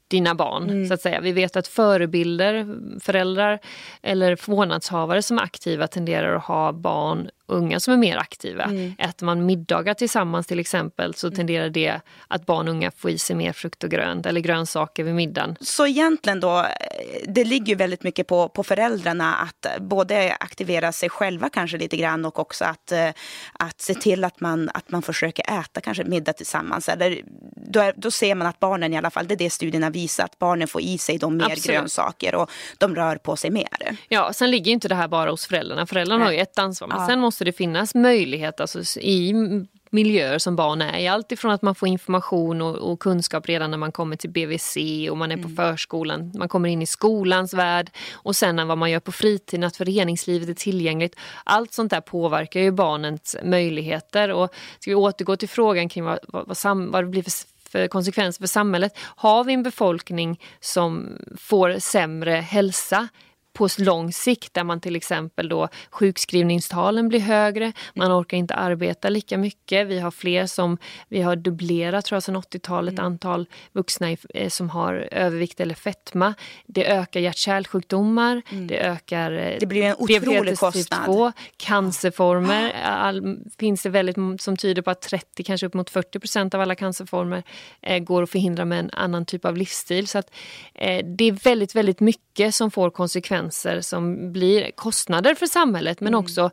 [0.09, 0.71] dina barn.
[0.71, 0.89] Mm.
[0.89, 1.21] så att säga.
[1.21, 2.67] Vi vet att förebilder,
[3.01, 3.59] föräldrar
[4.03, 8.65] eller vårdnadshavare som är aktiva tenderar att ha barn unga som är mer aktiva.
[8.65, 8.95] Mm.
[8.99, 11.37] Äter man middagar tillsammans till exempel så mm.
[11.37, 15.05] tenderar det att barn och unga får i sig mer frukt och grönt eller grönsaker
[15.05, 15.57] vid middagen.
[15.61, 16.67] Så egentligen då,
[17.29, 22.25] det ligger väldigt mycket på, på föräldrarna att både aktivera sig själva kanske lite grann
[22.25, 23.09] och också att, eh,
[23.53, 26.89] att se till att man, att man försöker äta kanske middag tillsammans.
[26.89, 27.23] Eller,
[27.57, 30.25] då, är, då ser man att barnen i alla fall, det är det studierna visar,
[30.25, 31.65] att barnen får i sig de mer Absolut.
[31.65, 33.97] grönsaker och de rör på sig mer.
[34.09, 35.87] Ja, sen ligger inte det här bara hos föräldrarna.
[35.87, 36.27] Föräldrarna Nej.
[36.27, 37.07] har ju ett ansvar men ja.
[37.07, 39.35] sen måste måste det finnas möjlighet alltså, i
[39.91, 41.09] miljöer som barn är i.
[41.09, 44.77] Allt ifrån att man får information och, och, kunskap redan när man kommer till BVC
[45.11, 45.57] och man är på mm.
[45.57, 49.77] förskolan, man kommer in i skolans värld och sen vad man gör på fritiden, att
[49.77, 51.17] föreningslivet är tillgängligt.
[51.45, 56.19] Allt sånt där påverkar ju barnens möjligheter och ska vi återgå till frågan kring vad,
[56.29, 57.33] vad, vad, vad det blir för
[57.71, 58.99] för konsekvenser för samhället.
[58.99, 63.09] Har vi en befolkning som får sämre hälsa
[63.59, 69.09] på lång sikt där man till exempel då sjukskrivningstalen blir högre, man orkar inte arbeta
[69.09, 69.87] lika mycket.
[69.87, 73.05] Vi har fler som, vi har dubblerat tror jag sedan 80-talet mm.
[73.05, 76.35] antal vuxna eh, som har övervikt eller fetma.
[76.67, 78.67] Det ökar hjärt-kärlsjukdomar, mm.
[78.67, 81.05] det ökar eh, det blir en otrolig kostnad.
[81.05, 82.73] 2, cancerformer.
[82.85, 86.61] All, finns det väldigt som tyder på att 30, kanske upp mot 40 procent av
[86.61, 87.43] alla cancerformer
[87.83, 90.09] eh, går att förhindra med en annan typ av livsstil.
[90.09, 90.31] Så att,
[90.75, 96.01] eh, det är väldigt, väldigt mycket som får konsekvenser konsekvenser som blir kostnader för samhället
[96.01, 96.21] men mm.
[96.21, 96.51] också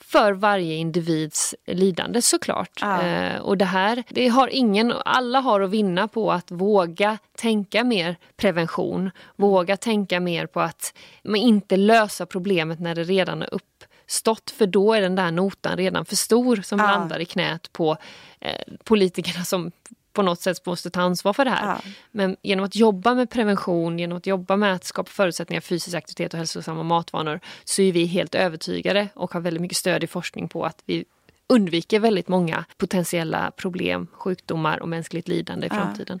[0.00, 2.78] för varje individs lidande såklart.
[2.80, 3.02] Ja.
[3.02, 7.84] Eh, och det här, det har ingen, alla har att vinna på att våga tänka
[7.84, 13.54] mer prevention, våga tänka mer på att man inte lösa problemet när det redan är
[13.54, 16.86] upp stått för då är den där notan redan för stor som Ja.
[16.86, 17.96] landar i knät på
[18.40, 19.72] eh, politikerna som
[20.12, 21.66] på något sätt måste ta ansvar för det här.
[21.66, 21.90] Ja.
[22.10, 25.96] Men genom att jobba med prevention, genom att jobba med att skapa förutsättningar för fysisk
[25.96, 30.06] aktivitet och hälsosamma matvanor så är vi helt övertygade och har väldigt mycket stöd i
[30.06, 31.04] forskning på att vi
[31.48, 35.76] undviker väldigt många potentiella problem, sjukdomar och mänskligt lidande i Ja.
[35.76, 36.20] framtiden.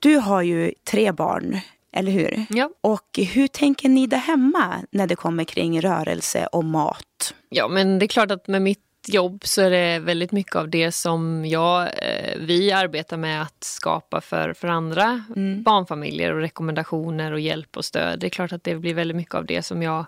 [0.00, 1.60] Du har ju tre barn,
[1.92, 2.46] eller hur?
[2.50, 2.70] Ja.
[2.80, 7.34] Och hur tänker ni där hemma när det kommer kring rörelse och mat?
[7.48, 10.68] Ja, men det är klart att med mitt jobb så är det väldigt mycket av
[10.70, 15.24] det som jag, eh, vi arbetar med att skapa för, för andra
[15.64, 18.20] barnfamiljer och rekommendationer och hjälp och stöd.
[18.20, 20.06] Det är klart att det blir väldigt mycket av det som jag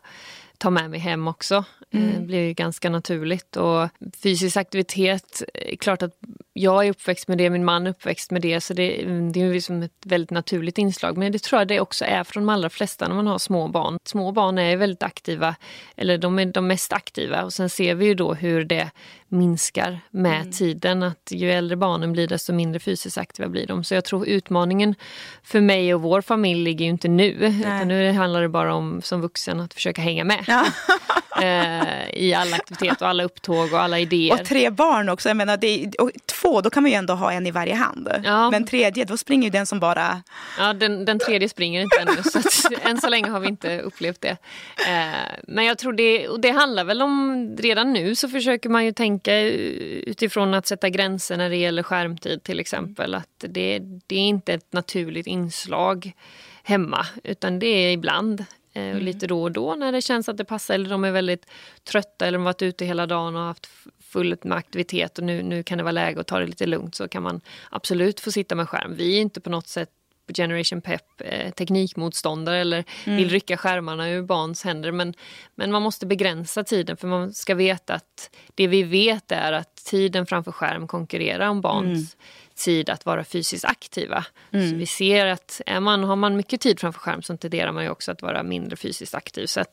[0.59, 1.55] tar med mig hem också.
[1.91, 3.57] Eh, Det blir ganska naturligt.
[3.57, 3.89] Och
[4.23, 6.15] fysisk aktivitet, är klart att
[6.59, 9.53] jag är uppväxt med det, min man är uppväxt med det, så det, det är
[9.53, 11.17] liksom ett väldigt naturligt inslag.
[11.17, 13.69] Men det tror jag det också är från de allra flesta när man har små
[13.69, 13.99] barn.
[14.05, 15.55] Små barn är väldigt aktiva,
[15.97, 17.45] eller de är de mest aktiva.
[17.45, 18.91] Och sen ser vi ju då hur det
[19.29, 21.03] minskar med tiden.
[21.03, 23.85] Att ju äldre barnen blir desto mindre fysiskt aktiva blir de.
[23.85, 24.95] Så jag tror utmaningen
[25.43, 27.31] för mig och vår familj ligger ju inte nu.
[27.31, 30.45] Utan nu handlar det bara om som vuxen att försöka hänga med.
[31.43, 34.33] eh, I alla aktiviteter och alla upptåg och alla idéer.
[34.33, 35.29] Och tre barn också.
[35.29, 36.11] Jag menar, det är, och
[36.49, 38.09] två, då kan man ju ändå ha en i varje hand.
[38.25, 38.51] Ja.
[38.51, 40.23] Men tredje, då springer ju den som bara...
[40.59, 43.81] Ja, den, den tredje springer inte ännu, så att, än så länge har vi inte
[43.81, 44.37] upplevt det.
[44.89, 48.85] Eh, men jag tror det, och det handlar väl om, redan nu så försöker man
[48.85, 53.15] ju tänka utifrån att sätta gränser när det gäller skärmtid till exempel.
[53.15, 56.13] Att det, det är inte ett naturligt inslag
[56.63, 58.45] hemma, utan det är ibland.
[58.73, 61.11] eh, Och lite då och då när det känns att det passar eller de är
[61.11, 61.47] väldigt
[61.85, 63.69] trötta eller de varit ute hela dagen och haft
[64.09, 66.95] fullt med aktivitet och nu, nu kan det vara läge att ta det lite lugnt
[66.95, 67.41] så kan man
[67.71, 68.95] absolut få sitta med skärm.
[68.97, 69.91] Vi är inte på något sätt
[70.35, 74.93] Generation Pep eh, teknikmotståndare eller vill rycka skärmarna ur barns händer.
[74.93, 75.15] Men,
[75.55, 79.77] men man måste begränsa tiden för man ska veta att det vi vet är att
[79.77, 82.17] tiden framför skärm konkurrerar om barns
[82.55, 84.25] tid att vara fysiskt aktiva.
[84.51, 87.85] Så vi ser att är man, har man mycket tid framför skärm så tenderar man
[87.85, 89.47] ju också att vara mindre fysiskt aktiv.
[89.47, 89.65] Så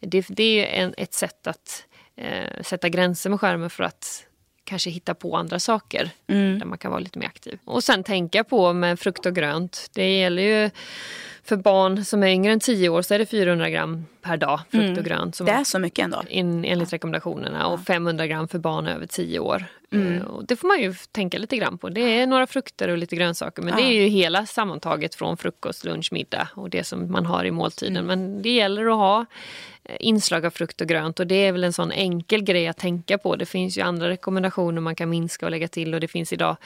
[0.00, 1.84] det, det är en, ett sätt att
[2.16, 4.24] eh, sätta gränser med skärmen för att
[4.64, 6.10] kanske hitta på andra saker
[6.58, 7.58] där man kan vara lite mer aktiv.
[7.64, 9.90] Och sen tänka på med frukt och grönt.
[9.94, 10.70] Det gäller ju
[11.42, 14.60] för barn som är yngre än 10 år så är det 400 gram per dag
[14.70, 15.36] frukt och grönt.
[15.36, 16.22] Som Det är så mycket ändå.
[16.28, 19.64] in, enligt rekommendationerna och 500 gram för barn över 10 år.
[19.92, 21.88] Eh, Och det får man ju tänka lite grann på.
[21.88, 25.84] Det är några frukter och lite grönsaker men det är ju hela sammantaget från frukost,
[25.84, 28.06] lunch, middag och det som man har i måltiden.
[28.06, 29.26] Men det gäller att ha
[30.00, 33.18] inslag av frukt och grönt och det är väl en sån enkel grej att tänka
[33.18, 33.36] på.
[33.36, 36.56] Det finns ju andra rekommendationer man kan minska och lägga till och det finns idag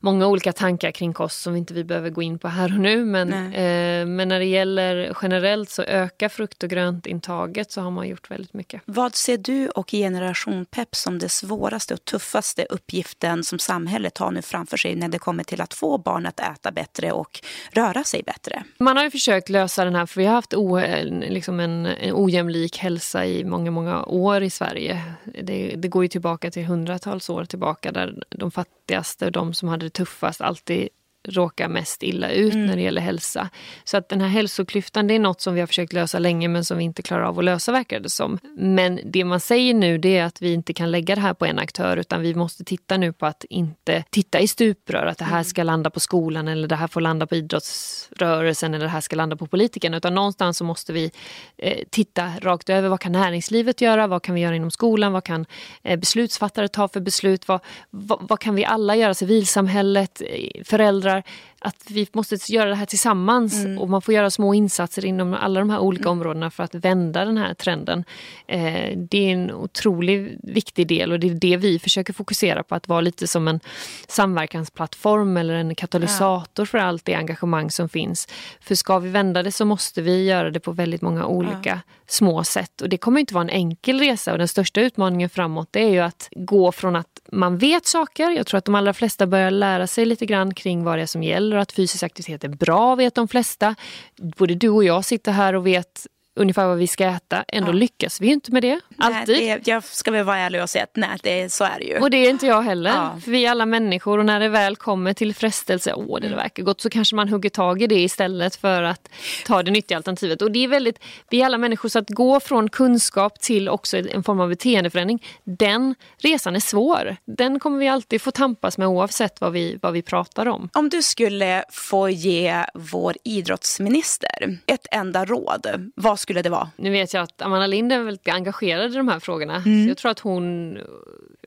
[0.00, 3.04] många olika tankar kring kost som inte vi behöver gå in på här och nu.
[3.04, 7.90] Men, eh, men när det gäller generellt så öka frukt och grönt intaget så har
[7.90, 8.82] man gjort väldigt mycket.
[8.84, 14.30] Vad ser du och Generation Pep som det svåraste och tuffaste uppgiften som samhället har
[14.30, 17.40] nu framför sig när det kommer till att få barn att äta bättre och
[17.72, 18.62] röra sig bättre?
[18.78, 20.80] Man har ju försökt lösa den här, för vi har haft o,
[21.28, 25.02] liksom en, en ojämlik hälsa i många, många år i Sverige.
[25.42, 29.68] Det, det går ju tillbaka till hundratals år tillbaka där de fattigaste och de som
[29.68, 30.88] hade det tuffast alltid
[31.28, 33.48] råkar mest illa ut när det gäller hälsa.
[33.84, 36.64] Så att den här hälsoklyftan det är något som vi har försökt lösa länge men
[36.64, 38.38] som vi inte klarar av att lösa verkar det som.
[38.56, 41.46] Men det man säger nu det är att vi inte kan lägga det här på
[41.46, 45.24] en aktör utan vi måste titta nu på att inte titta i stuprör att det
[45.24, 49.00] här ska landa på skolan eller det här får landa på idrottsrörelsen eller det här
[49.00, 51.10] ska landa på politikerna utan någonstans så måste vi
[51.58, 55.24] eh, titta rakt över vad kan näringslivet göra, vad kan vi göra inom skolan, vad
[55.24, 55.46] kan
[55.82, 60.64] eh, beslutsfattare ta för beslut, vad, vad, vad kan vi alla göra, civilsamhället, eh,
[61.12, 61.22] föräldrar,
[61.64, 65.60] att vi måste göra det här tillsammans och man får göra små insatser inom alla
[65.60, 68.04] de här olika områdena för att vända den här trenden.
[68.46, 72.74] Eh, det är en otroligt viktig del och det är det vi försöker fokusera på,
[72.74, 73.60] att vara lite som en
[74.08, 78.28] samverkansplattform eller en katalysator för allt det engagemang som finns.
[78.60, 82.44] För ska vi vända det så måste vi göra det på väldigt många olika små
[82.44, 82.80] sätt.
[82.80, 85.90] Och det kommer inte vara en enkel resa och den största utmaningen framåt det är
[85.90, 89.50] ju att gå från att man vet saker, jag tror att de allra flesta börjar
[89.50, 92.48] lära sig lite grann kring vad det är som gäller eller att fysisk aktivitet är
[92.48, 93.74] bra vet de flesta.
[94.16, 97.44] Både du och jag sitter här och vet ungefär vad vi ska äta.
[97.48, 98.80] Ändå lyckas vi inte med det.
[98.98, 99.36] Alltid.
[99.36, 101.84] Nej, det, jag ska väl vara ärlig och säga att nej, det, så är det
[101.84, 101.98] ju.
[101.98, 102.90] Och det är inte jag heller.
[102.90, 103.20] Ja.
[103.24, 106.62] För vi är alla människor och när det väl kommer till frestelse, åh det verkar
[106.62, 109.08] gott, så kanske man hugger tag i det istället för att
[109.46, 110.42] ta det nyttiga alternativet.
[110.42, 110.98] Och det är väldigt,
[111.30, 115.24] vi är alla människor så att gå från kunskap till också en form av beteendeförändring,
[115.44, 117.16] den resan är svår.
[117.24, 120.68] Den kommer vi alltid få tampas med oavsett vad vi, vad vi pratar om.
[120.72, 126.70] Om du skulle få ge vår idrottsminister ett enda råd, vad skulle det vara?
[126.76, 129.56] Nu vet jag att Amanda Lind är väldigt engagerad i de här frågorna.
[129.56, 129.84] Mm.
[129.84, 130.78] Så jag tror att hon,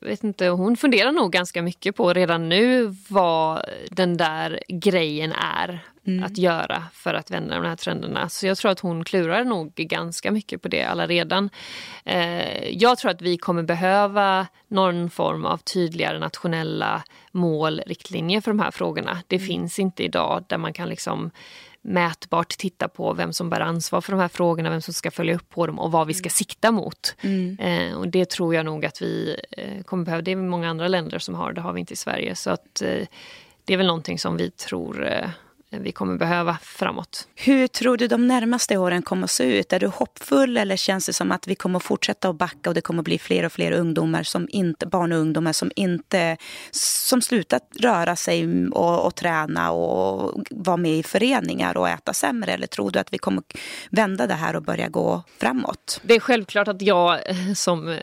[0.01, 5.83] vet inte, hon funderar nog ganska mycket på redan nu vad den där grejen är
[6.07, 6.23] mm.
[6.23, 8.29] att göra för att vända de här trenderna.
[8.29, 11.49] Så jag tror att hon klurar nog ganska mycket på det allaredan.
[12.05, 18.51] Eh, jag tror att vi kommer behöva någon form av tydligare nationella mål, riktlinjer för
[18.51, 19.17] de här frågorna.
[19.27, 19.47] Det mm.
[19.47, 21.31] finns inte idag där man kan liksom
[21.85, 25.35] mätbart titta på vem som bär ansvar för de här frågorna, vem som ska följa
[25.35, 26.29] upp på dem och vad vi ska mm.
[26.29, 27.15] sikta mot.
[27.21, 27.57] Mm.
[27.59, 30.21] Eh, och det tror jag nog att vi eh, kommer behöva.
[30.21, 32.35] Det är många andra länder som har det, har vi inte i Sverige.
[32.35, 33.07] Så att eh,
[33.65, 35.29] det är väl någonting som vi tror eh,
[35.79, 37.27] vi kommer behöva framåt.
[37.35, 39.73] Hur tror du de närmaste åren kommer att se ut?
[39.73, 42.73] Är du hoppfull eller känns det som att vi kommer att fortsätta att backa och
[42.73, 46.37] det kommer att bli fler och fler ungdomar som inte, barn och ungdomar som inte
[46.71, 52.51] som slutat röra sig och, och träna och vara med i föreningar och äta sämre?
[52.51, 53.43] Eller tror du att vi kommer
[53.89, 56.01] vända det här och börja gå framåt?
[56.03, 57.19] Det är självklart att jag
[57.55, 57.97] som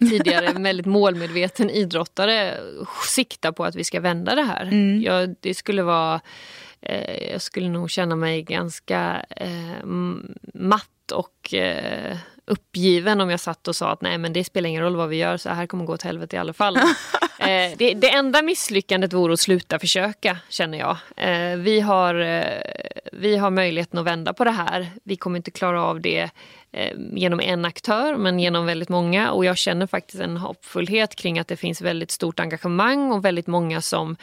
[0.00, 2.54] tidigare väldigt målmedveten idrottare
[3.06, 4.62] siktar på att vi ska vända det här.
[4.62, 5.02] Mm.
[5.02, 6.20] Jag, det skulle vara
[6.88, 9.86] eh, jag skulle nog känna mig ganska eh,
[10.54, 12.16] matt och eh,
[12.46, 15.16] uppgiven om jag satt och sa att nej men det spelar ingen roll vad vi
[15.16, 16.76] gör så här kommer gå åt helvete i alla fall.
[17.38, 20.96] eh, det, det, enda misslyckandet vore att sluta försöka känner jag.
[21.16, 22.44] Eh, vi, har, eh,
[23.12, 24.90] vi har möjligheten att vända på det här.
[25.04, 26.30] Vi kommer inte klara av det
[27.12, 31.48] genom en aktör men genom väldigt många och jag känner faktiskt en hoppfullhet kring att
[31.48, 34.16] det finns väldigt stort engagemang och väldigt många som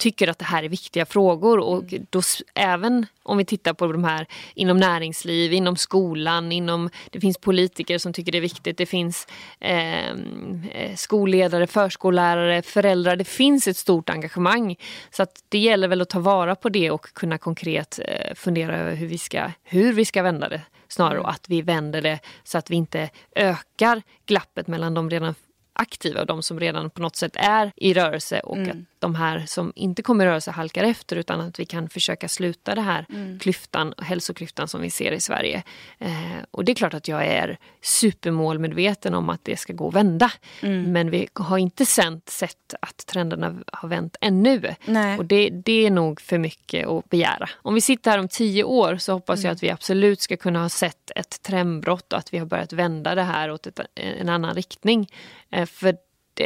[0.00, 2.22] tycker att det här är viktiga frågor och då,
[2.54, 7.98] även om vi tittar på de här inom näringsliv, inom skolan, inom, det finns politiker
[7.98, 9.26] som tycker det är viktigt, det finns
[9.60, 14.76] ehm, eh, skolledare, förskollärare, föräldrar, det finns ett stort engagemang.
[15.10, 18.76] Så att det gäller väl att ta vara på det och kunna konkret eh, fundera
[18.78, 21.26] över hur vi ska, hur vi ska vända det snarare mm.
[21.26, 25.34] att vi vänder det så att vi inte ökar glappet mellan de redan
[25.80, 28.70] aktiva och de som redan på något sätt är i rörelse och mm.
[28.70, 32.28] att de här som inte kommer i rörelse halkar efter utan att vi kan försöka
[32.28, 33.38] sluta den här mm.
[33.38, 35.62] klyftan, hälsoklyftan som vi ser i Sverige.
[35.98, 36.10] Eh,
[36.50, 40.32] och det är klart att jag är supermålmedveten om att det ska gå att vända.
[40.60, 40.92] Mm.
[40.92, 44.74] Men vi har inte sent sett att trenderna har vänt ännu.
[44.84, 45.18] Nej.
[45.18, 47.48] Och det, det, är nog för mycket att begära.
[47.62, 49.54] Om vi sitter här om tio år så hoppas jag mm.
[49.54, 53.14] att vi absolut ska kunna ha sett ett trendbrott och att vi har börjat vända
[53.14, 55.08] det här åt ett, en annan riktning.
[55.52, 55.96] Eh, för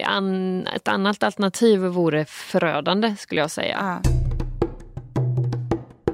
[0.04, 4.00] an, ett annat alternativ vore förödande skulle jag säga.
[4.04, 4.10] Ja.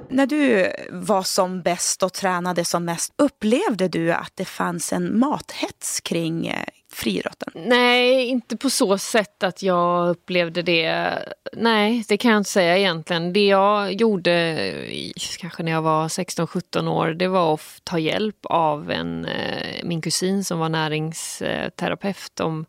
[0.09, 5.19] När du var som bäst och tränade som mest, upplevde du att det fanns en
[5.19, 7.53] mathets kring eh, friidrotten?
[7.55, 11.19] Nej, inte på så sätt att jag upplevde det.
[11.53, 13.33] Nej, det kan jag inte säga egentligen.
[13.33, 18.39] Det jag gjorde, eh, kanske när jag var 16-17 år, det var att ta hjälp
[18.43, 22.67] av en, eh, min kusin som var näringsterapeut om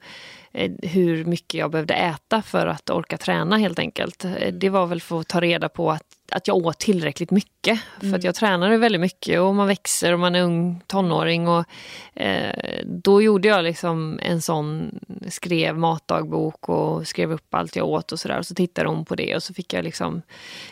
[0.82, 4.26] hur mycket jag behövde äta för att orka träna helt enkelt.
[4.26, 4.60] Eh, mm.
[4.60, 7.80] Det var väl för att ta reda på att, att jag åt tillräckligt mycket.
[8.00, 8.16] För mm.
[8.16, 11.48] att jag tränade väldigt mycket och man växer och man är ung tonåring.
[11.48, 11.66] Och,
[12.14, 18.12] eh, då gjorde jag liksom en sån, skrev matdagbok och skrev upp allt jag åt
[18.12, 18.40] och sådär.
[18.40, 20.22] Och så tittade hon på det och så fick jag liksom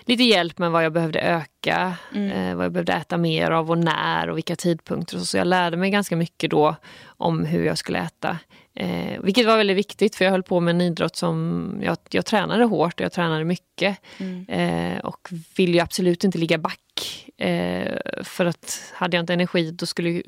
[0.05, 1.93] lite hjälp med vad jag behövde öka.
[2.15, 2.31] Mm.
[2.31, 5.15] Eh, vad jag behövde äta mer av och när och vilka tidpunkter.
[5.15, 6.75] Och så, så jag lärde mig ganska mycket då
[7.05, 8.37] om hur jag skulle äta.
[8.79, 12.25] Eh, vilket var väldigt viktigt för jag höll på med en idrott som jag, jag
[12.25, 13.97] tränade hårt och jag tränade mycket.
[14.17, 14.45] Mm.
[14.47, 17.25] Eh, och vill ju absolut inte ligga back.
[17.37, 20.21] Eh, för att hade jag inte energi då skulle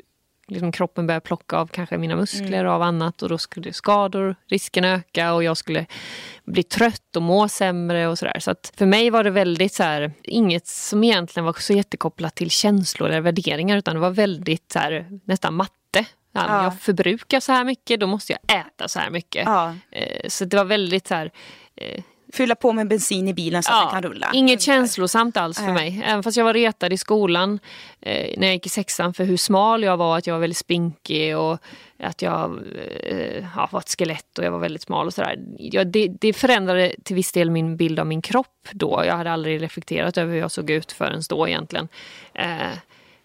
[0.48, 2.66] liksom kroppen börja plocka av kanske mina muskler mm.
[2.66, 5.86] och av annat och då skulle skador, risken öka och jag skulle
[6.44, 8.40] bli trött och må sämre och sådär.
[8.40, 12.36] Så att för mig var det väldigt så här, inget som egentligen var så jättekopplat
[12.36, 15.76] till känslor eller värderingar utan det var väldigt så här, nästan matte.
[16.32, 16.64] Ja, ja.
[16.64, 19.46] Jag förbrukar så här mycket, då måste jag äta så här mycket.
[19.46, 19.76] Ja.
[19.92, 21.32] Eh, så det var väldigt så här...
[21.76, 22.04] Eh,
[22.34, 24.32] Fylla på med bensin i bilen så att den kan rulla.
[24.34, 26.02] Inget känslosamt alls för mig.
[26.06, 27.60] Även fast jag var retad i skolan
[28.02, 30.58] eh, när jag gick i sexan för hur smal jag var, att jag var väldigt
[30.58, 31.58] spinkig och
[32.00, 32.60] att jag
[33.56, 35.36] ja, var ett skelett och jag var väldigt smal och sådär.
[35.86, 39.04] Det, det förändrade till viss del min bild av min kropp då.
[39.06, 41.88] Jag hade aldrig reflekterat över hur jag såg ut förrän då egentligen.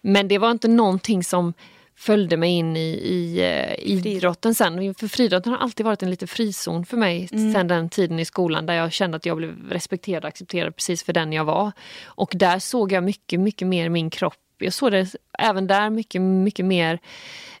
[0.01, 1.53] men det var inte någonting som
[1.97, 3.41] följde mig in i, i
[3.85, 4.93] uh, idrotten sen.
[4.93, 7.53] För friidrotten har alltid varit en lite frizon för mig mm.
[7.53, 11.03] sen den tiden i skolan där jag kände att jag blev respekterad och accepterad precis
[11.03, 11.71] för den jag var.
[12.05, 16.21] Och där såg jag mycket, mycket mer min kropp Jag såg det även där mycket,
[16.21, 16.99] mycket mer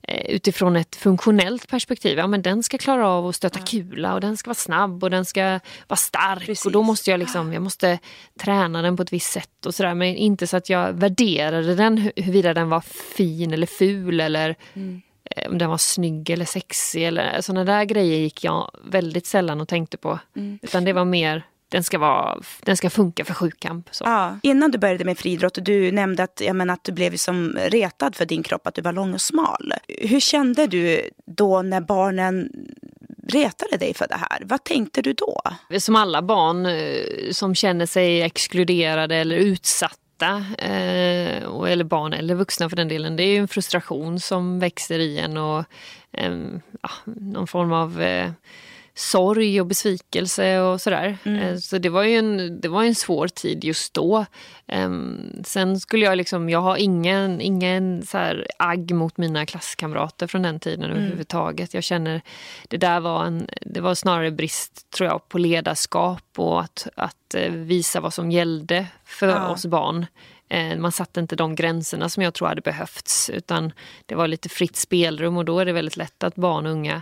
[0.03, 2.17] eh, utifrån ett funktionellt perspektiv.
[2.17, 3.65] Ja, men den ska klara av att stöta ja.
[3.65, 6.45] kula och den ska vara snabb och den ska vara stark.
[6.45, 6.65] Precis.
[6.65, 7.99] Och då måste jag liksom, jag måste
[8.39, 9.93] träna den på ett visst sätt och sådär.
[9.93, 12.81] Men inte så att jag värderade den huruvida den var
[13.15, 15.01] fin eller ful eller mm
[15.35, 19.61] Eh, om den var snygg eller sexig eller sådana där grejer gick jag väldigt sällan
[19.61, 20.19] och tänkte på.
[20.35, 20.59] Mm.
[20.61, 23.87] Utan det var mer den ska, vara, den ska funka för sjukamp.
[23.91, 24.03] Så.
[24.03, 27.57] Ja, innan du började med friidrott, du nämnde att, jag menar, att du blev som
[27.65, 29.73] retad för din kropp, att du var lång och smal.
[29.87, 32.49] Hur kände du då när barnen
[33.27, 34.41] retade dig för det här?
[34.45, 35.41] Vad tänkte du då?
[35.79, 42.69] Som alla barn eh, som känner sig exkluderade eller utsatta eh, eller barn eller vuxna
[42.69, 45.63] för den delen, det är ju en frustration som växer i en och
[46.11, 46.31] eh,
[47.05, 48.01] någon form av
[48.97, 51.17] sorg och besvikelse och sådär.
[51.23, 51.39] Mm.
[51.39, 54.25] Eh, så det var ju en, det var en svår tid just då.
[54.67, 60.27] Um, sen skulle jag liksom, jag har ingen, ingen så här agg mot mina klasskamrater
[60.27, 60.97] från den tiden mm.
[60.97, 61.73] överhuvudtaget.
[61.73, 62.21] Jag känner,
[62.67, 67.35] det där var en, det var snarare brist tror jag på ledarskap och att, att
[67.35, 69.49] eh, visa vad som gällde för ja.
[69.49, 70.05] oss barn.
[70.49, 73.71] Eh, man satte inte de gränserna som jag tror hade behövts utan
[74.05, 77.01] det var lite fritt spelrum och då är det väldigt lätt att barn och unga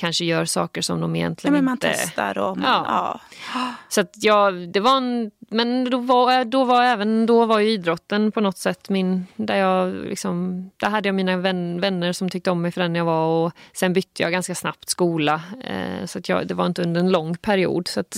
[0.00, 1.88] kanske gör saker som de egentligen ja, men man inte...
[1.88, 3.20] Testar och man, ja.
[3.54, 3.74] ja.
[3.88, 7.70] Så att ja, det var en, men då var, då var även då var ju
[7.70, 12.28] idrotten på något sätt min, där jag liksom, där hade jag mina vän, vänner som
[12.30, 15.42] tyckte om mig för den jag var och sen bytte jag ganska snabbt skola.
[15.64, 17.88] Eh, så att jag, det var inte under en lång period.
[17.88, 18.14] Så att,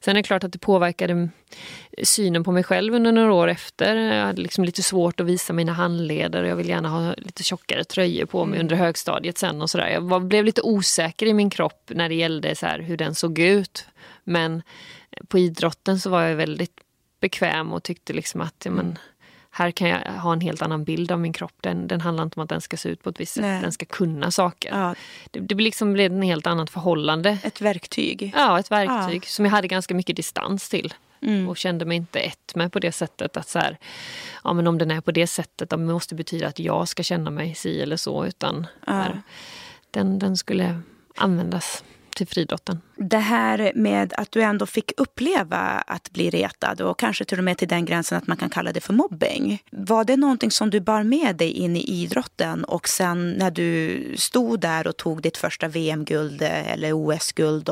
[0.00, 1.28] sen är det klart att det påverkade
[2.02, 3.96] synen på mig själv under några år efter.
[3.96, 7.42] Jag hade liksom lite svårt att visa mina handleder och jag vill gärna ha lite
[7.42, 8.64] tjockare tröjor på mig mm.
[8.64, 9.88] under högstadiet sen och sådär.
[9.88, 13.38] Jag var, blev lite osäker i min kropp när det gällde så hur den såg
[13.38, 13.86] ut.
[14.24, 14.62] Men
[15.28, 16.80] på idrotten så var jag väldigt
[17.20, 18.98] bekväm och tyckte liksom att ja, men,
[19.54, 21.54] här kan jag ha en helt annan bild av min kropp.
[21.60, 23.72] Den, den handlar inte om att den ska se ut på ett visst sätt, den
[23.72, 24.78] ska kunna saker.
[24.78, 24.94] Ja.
[25.30, 27.38] Det, det liksom blev ett helt annat förhållande.
[27.42, 28.32] Ett verktyg.
[28.36, 29.28] Ja, ett verktyg ja.
[29.28, 30.94] som jag hade ganska mycket distans till.
[31.22, 31.48] Mm.
[31.48, 33.78] Och kände mig inte ett med på det sättet att så här,
[34.44, 37.02] ja men om den är på det sättet, då måste det betyda att jag ska
[37.02, 38.26] känna mig si eller så.
[38.26, 38.92] Utan ja.
[38.92, 39.22] här,
[39.90, 40.80] den, den skulle
[41.16, 41.84] användas
[42.14, 42.80] till friidrotten.
[42.96, 47.44] Det här med att du ändå fick uppleva att bli retad och kanske till och
[47.44, 49.62] med till den gränsen att man kan kalla det för mobbing.
[49.70, 54.14] Var det någonting som du bar med dig in i idrotten och sen när du
[54.16, 57.68] stod där och tog ditt första VM-guld eller OS-guld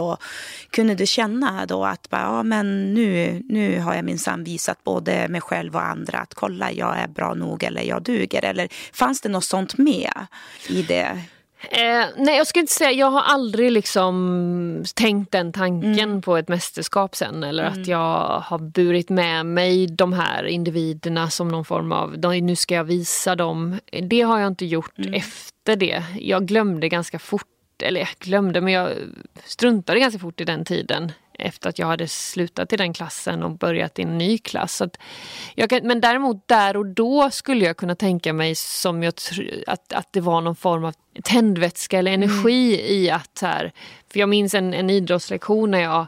[0.71, 5.41] kunde du känna då att ja, men nu, nu har jag minsann visat både mig
[5.41, 8.45] själv och andra att kolla, jag är bra nog eller jag duger.
[8.45, 10.27] Eller fanns det något sånt med
[10.69, 11.19] i det?
[11.63, 16.23] Eh, nej, jag ska inte säga, jag har aldrig liksom tänkt den tanken mm.
[16.23, 17.45] på ett mästerskap sen.
[17.45, 17.81] Eller mm.
[17.81, 22.75] att jag har burit med mig de här individerna som någon form av, nu ska
[22.75, 23.79] jag visa dem.
[24.03, 25.15] Det har jag inte gjort mm.
[25.15, 26.03] efter det.
[26.19, 27.47] Jag glömde ganska fort,
[27.83, 28.93] eller jag glömde, men jag
[29.45, 33.51] struntade ganska fort i den tiden efter att jag hade slutat i den klassen och
[33.51, 34.75] börjat i en ny klass.
[34.77, 34.89] Så
[35.69, 39.15] kan, men däremot där och då skulle jag kunna tänka mig som jag
[39.67, 42.87] att, att det var någon form av tändvätska eller energi mm.
[42.87, 43.73] i att här,
[44.13, 46.07] för jag minns en, en idrottslektion när jag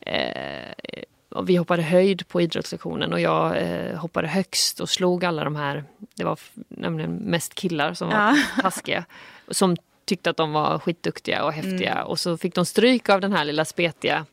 [0.00, 1.02] eh,
[1.44, 5.84] vi hoppade höjd på idrottslektionen och jag eh, hoppade högst och slog alla de här,
[6.14, 6.38] det var
[6.68, 8.36] nämligen mest killar som var ja.
[8.62, 9.04] taskiga,
[9.48, 9.76] som
[10.06, 12.06] tyckte att de var skitduktiga och häftiga mm.
[12.06, 14.26] och så fick de stryk av den här lilla spetiga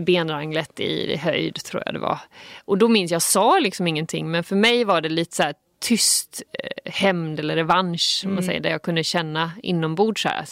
[0.00, 2.18] benranglet i höjd tror jag det var.
[2.64, 5.54] Och då minns jag, sa liksom ingenting men för mig var det lite så här
[5.80, 8.34] tyst eh, hämnd eller revansch mm.
[8.34, 10.44] man säger, där jag kunde känna inombords här.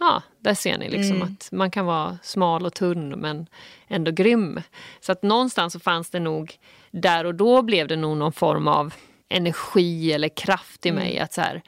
[0.00, 1.28] Ja, där ser ni liksom mm.
[1.28, 3.46] att man kan vara smal och tunn men
[3.88, 4.62] ändå grym.
[5.00, 6.54] Så att någonstans så fanns det nog,
[6.90, 8.94] där och då blev det nog någon form av
[9.28, 11.02] energi eller kraft i mm.
[11.02, 11.18] mig.
[11.18, 11.62] att så här,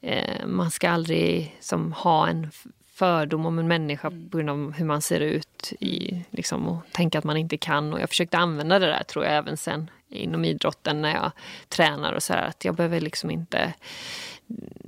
[0.00, 2.50] eh, Man ska aldrig som ha en
[2.96, 4.30] fördom om en människa mm.
[4.30, 7.92] på grund av hur man ser ut i, liksom, och tänka att man inte kan.
[7.92, 11.30] Och jag försökte använda det där tror jag även sen inom idrotten när jag
[11.68, 13.74] tränar och så här, att jag behöver liksom inte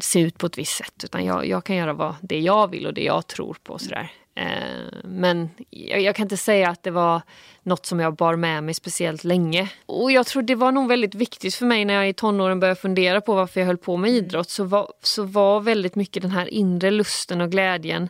[0.01, 2.87] se ut på ett visst sätt utan jag, jag kan göra vad, det jag vill
[2.87, 3.79] och det jag tror på.
[3.79, 4.13] Så där.
[4.39, 7.23] Eh, men jag, kan inte säga att det var
[7.63, 9.71] något som jag bar med mig speciellt länge.
[9.87, 12.81] Och jag tror det var nog väldigt viktigt för mig när jag i tonåren började
[12.81, 16.31] fundera på varför jag höll på med idrott så var, så var väldigt mycket den
[16.31, 18.09] här inre lusten och glädjen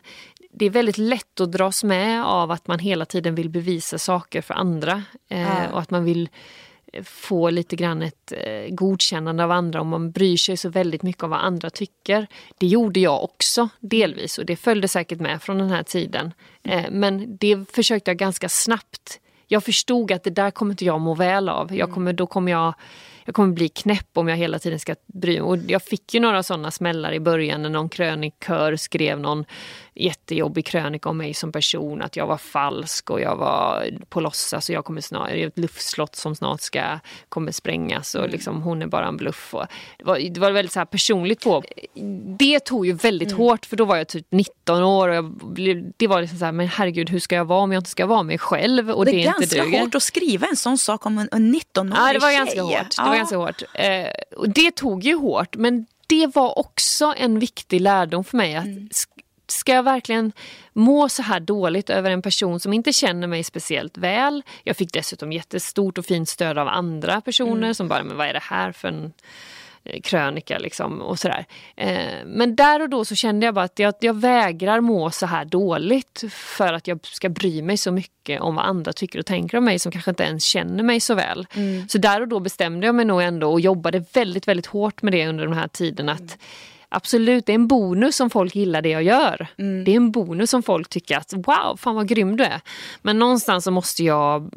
[0.51, 4.41] det är väldigt lätt att dras med av att man hela tiden vill bevisa saker
[4.41, 5.03] för andra.
[5.29, 5.71] Eh, ja.
[5.71, 6.29] Och att man vill
[7.03, 11.23] få lite grann ett eh, godkännande av andra om man bryr sig så väldigt mycket
[11.23, 12.27] om vad andra tycker.
[12.57, 16.33] Det gjorde jag också delvis och det följde säkert med från den här tiden.
[16.63, 19.19] Eh, men det försökte jag ganska snabbt.
[19.47, 21.75] Jag förstod att det där kommer inte jag må väl av.
[21.75, 22.73] Jag kommer, då kommer jag
[23.29, 25.41] jag kommer bli knäpp om jag hela tiden ska bry mig.
[25.41, 29.45] Och jag fick ju några sådana smällar i början när någon krönikör skrev någon
[29.99, 34.69] jättejobbig krönika om mig som person, att jag var falsk och jag var på låtsas
[34.69, 38.31] och jag kommer snart, det är ett luftslott som snart ska, kommer sprängas och mm.
[38.31, 39.53] liksom, hon är bara en bluff.
[39.53, 39.65] Och
[39.97, 41.63] det, var, det var väldigt så personligt på.
[42.39, 43.39] Det tog ju väldigt mm.
[43.39, 45.35] hårt för då var jag typ 19 år och jag,
[45.97, 48.05] det var liksom så här, men herregud hur ska jag vara om jag inte ska
[48.05, 48.91] vara mig själv?
[48.91, 51.29] Och det är, det är ganska inte hårt att skriva en sån sak om en,
[51.31, 52.37] en 19-årig ja, det var tjej.
[52.37, 52.95] Ganska hårt.
[52.97, 53.63] Det var ganska hårt.
[53.73, 58.55] Eh, och det tog ju hårt men det var också en viktig lärdom för mig.
[58.55, 58.89] att mm
[59.51, 60.31] ska jag verkligen
[60.73, 64.43] må så här dåligt över en person som inte känner mig speciellt väl?
[64.63, 67.75] Jag fick dessutom jättestort och fint stöd av andra personer mm.
[67.75, 69.13] som bara, men vad är det här för en
[69.83, 71.45] eh, krönika liksom och sådär.
[71.75, 75.25] Eh, men där och då så kände jag bara att jag, jag vägrar må så
[75.25, 79.25] här dåligt för att jag ska bry mig så mycket om vad andra tycker och
[79.25, 81.47] tänker om mig som kanske inte ens känner mig så väl.
[81.53, 81.89] Mm.
[81.89, 85.13] Så där och då bestämde jag mig nog ändå och jobbade väldigt, väldigt hårt med
[85.13, 86.39] det under den här tiden att mm
[86.89, 89.47] Absolut, det är en bonus om folk gillar det jag gör.
[89.57, 89.83] Mm.
[89.83, 92.61] Det är en bonus om folk tycker att wow, fan vad grym du är.
[93.01, 94.53] Men någonstans så måste jag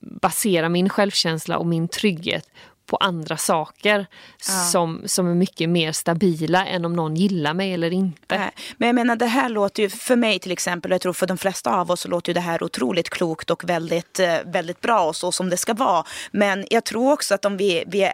[0.00, 2.48] basera min självkänsla och min trygghet
[2.86, 4.06] på andra saker
[4.48, 4.52] ja.
[4.52, 8.38] som, som är mycket mer stabila än om någon gillar mig eller inte.
[8.38, 8.50] Nej.
[8.76, 11.26] Men jag menar det här låter ju, för mig till exempel, och jag tror för
[11.26, 14.80] de flesta av oss så låter ju det här otroligt klokt och väldigt, eh, väldigt
[14.80, 16.04] bra och så som det ska vara.
[16.30, 18.10] Men jag tror också att om vi, vi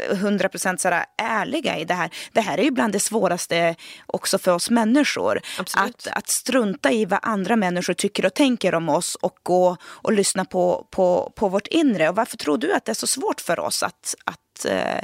[0.00, 2.10] är 100% ärliga i det här.
[2.32, 3.74] Det här är ju bland det svåraste
[4.06, 5.40] också för oss människor.
[5.74, 10.12] Att, att strunta i vad andra människor tycker och tänker om oss och gå och
[10.12, 12.08] lyssna på, på, på vårt inre.
[12.08, 15.02] Och varför tror du att det är så svårt för oss att, att uh,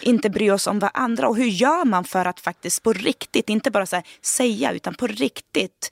[0.00, 3.48] inte bry oss om vad andra och hur gör man för att faktiskt på riktigt,
[3.48, 5.90] inte bara så säga utan på riktigt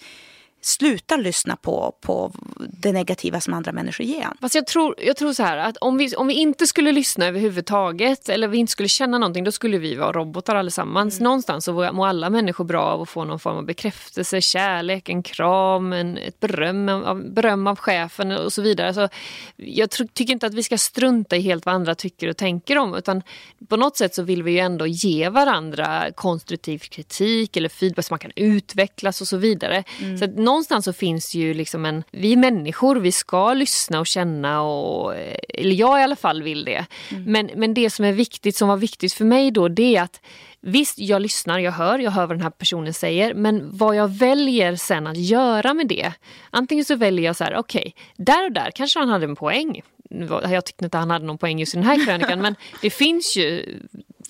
[0.66, 5.32] sluta lyssna på, på det negativa som andra människor ger Fast jag tror, jag tror
[5.32, 8.88] så här att om vi, om vi inte skulle lyssna överhuvudtaget eller vi inte skulle
[8.88, 11.14] känna någonting då skulle vi vara robotar allesammans.
[11.14, 11.24] Mm.
[11.24, 15.22] Någonstans så mår alla människor bra av att få någon form av bekräftelse, kärlek, en
[15.22, 18.94] kram, en, ett beröm av, beröm av chefen och så vidare.
[18.94, 19.08] Så
[19.56, 22.78] jag tr- tycker inte att vi ska strunta i helt vad andra tycker och tänker
[22.78, 23.22] om utan
[23.68, 28.12] på något sätt så vill vi ju ändå ge varandra konstruktiv kritik eller feedback så
[28.12, 29.84] man kan utvecklas och så vidare.
[30.02, 30.18] Mm.
[30.18, 30.26] Så
[30.56, 32.04] någonstans så finns ju liksom en...
[32.10, 35.14] Vi människor, vi ska lyssna och känna och...
[35.48, 36.86] Eller jag i alla fall vill det.
[37.10, 37.24] Mm.
[37.24, 40.20] Men, men det som är viktigt, som var viktigt för mig då, det är att
[40.60, 43.34] Visst, jag lyssnar, jag hör, jag hör vad den här personen säger.
[43.34, 46.12] Men vad jag väljer sen att göra med det.
[46.50, 49.36] Antingen så väljer jag så här, okej, okay, där och där kanske han hade en
[49.36, 49.82] poäng.
[50.42, 53.36] Jag tyckte inte han hade någon poäng just i den här krönikan men det finns
[53.36, 53.78] ju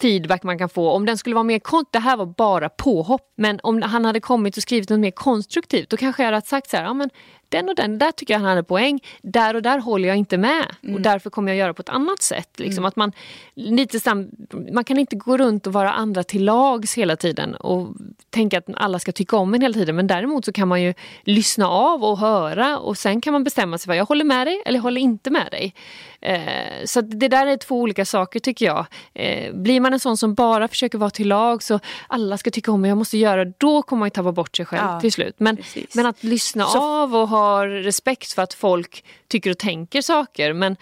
[0.01, 0.91] feedback man kan få.
[0.91, 1.59] Om den skulle vara mer
[1.93, 3.33] det här var bara påhopp.
[3.37, 6.71] Men om han hade kommit och skrivit något mer konstruktivt då kanske jag hade sagt
[6.71, 7.11] så här, ja, men
[7.49, 9.01] den och den, där tycker jag han hade poäng.
[9.23, 10.75] Där och där håller jag inte med.
[10.83, 10.95] Mm.
[10.95, 12.51] Och därför kommer jag göra på ett annat sätt.
[12.57, 12.89] Liksom, mm.
[12.89, 13.13] att man,
[13.55, 14.31] lite sam,
[14.73, 17.89] man kan inte gå runt och vara andra till lags hela tiden och
[18.31, 19.97] tänka att alla ska tycka om en hela tiden.
[19.97, 20.95] Men däremot så kan man ju
[21.25, 24.63] lyssna av och höra och sen kan man bestämma sig för jag håller med dig
[24.67, 25.75] eller håller inte med dig.
[26.21, 28.87] Eh, så det där är två olika saker tycker jag.
[29.15, 32.73] Eh, blir man en sån som bara försöker vara till lag så alla ska tycka
[32.73, 35.13] om mig, jag måste göra då kommer man ju tappa bort sig själv ja, till
[35.13, 35.35] slut.
[35.39, 35.59] Men,
[35.95, 36.83] men att lyssna så...
[36.83, 40.77] av och ha respekt för att folk tycker och tänker saker men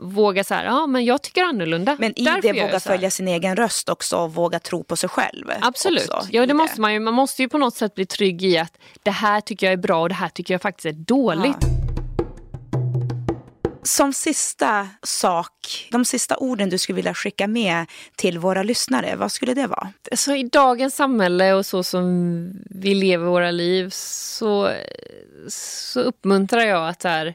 [0.00, 1.96] våga så här, ja men jag tycker annorlunda.
[1.98, 5.08] Men i Därför det våga följa sin egen röst också och våga tro på sig
[5.08, 5.50] själv.
[5.60, 7.00] Absolut, också, ja det, det måste man ju.
[7.00, 9.76] Man måste ju på något sätt bli trygg i att det här tycker jag är
[9.76, 11.56] bra och det här tycker jag faktiskt är dåligt.
[11.60, 11.87] Ja.
[13.82, 19.32] Som sista sak, de sista orden du skulle vilja skicka med till våra lyssnare, vad
[19.32, 19.92] skulle det vara?
[20.10, 24.72] Alltså, I dagens samhälle och så som vi lever våra liv så,
[25.48, 27.34] så uppmuntrar jag att så här,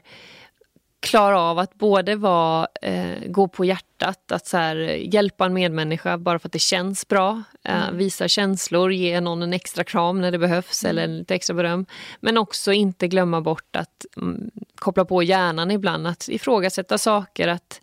[1.04, 4.76] klara av att både vara, eh, gå på hjärtat, att så här,
[5.14, 7.96] hjälpa en medmänniska bara för att det känns bra, eh, mm.
[7.96, 10.90] visa känslor, ge någon en extra kram när det behövs mm.
[10.90, 11.86] eller lite extra beröm.
[12.20, 14.50] Men också inte glömma bort att mm,
[14.84, 17.80] koppla på hjärnan ibland, att ifrågasätta saker, att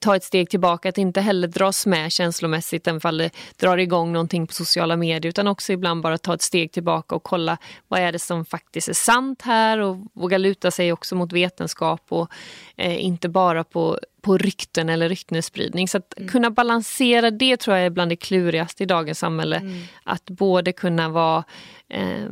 [0.00, 4.46] ta ett steg tillbaka, att inte heller dras med känslomässigt ifall det drar igång någonting
[4.46, 8.12] på sociala medier, utan också ibland bara ta ett steg tillbaka och kolla vad är
[8.12, 12.30] det som faktiskt är sant här och våga luta sig också mot vetenskap och
[12.76, 15.88] eh, inte bara på, på rykten eller ryktesspridning.
[15.88, 16.28] Så att mm.
[16.28, 19.56] kunna balansera det tror jag är bland det klurigaste i dagens samhälle.
[19.56, 19.82] Mm.
[20.04, 21.44] Att både kunna vara,
[21.88, 22.26] eh,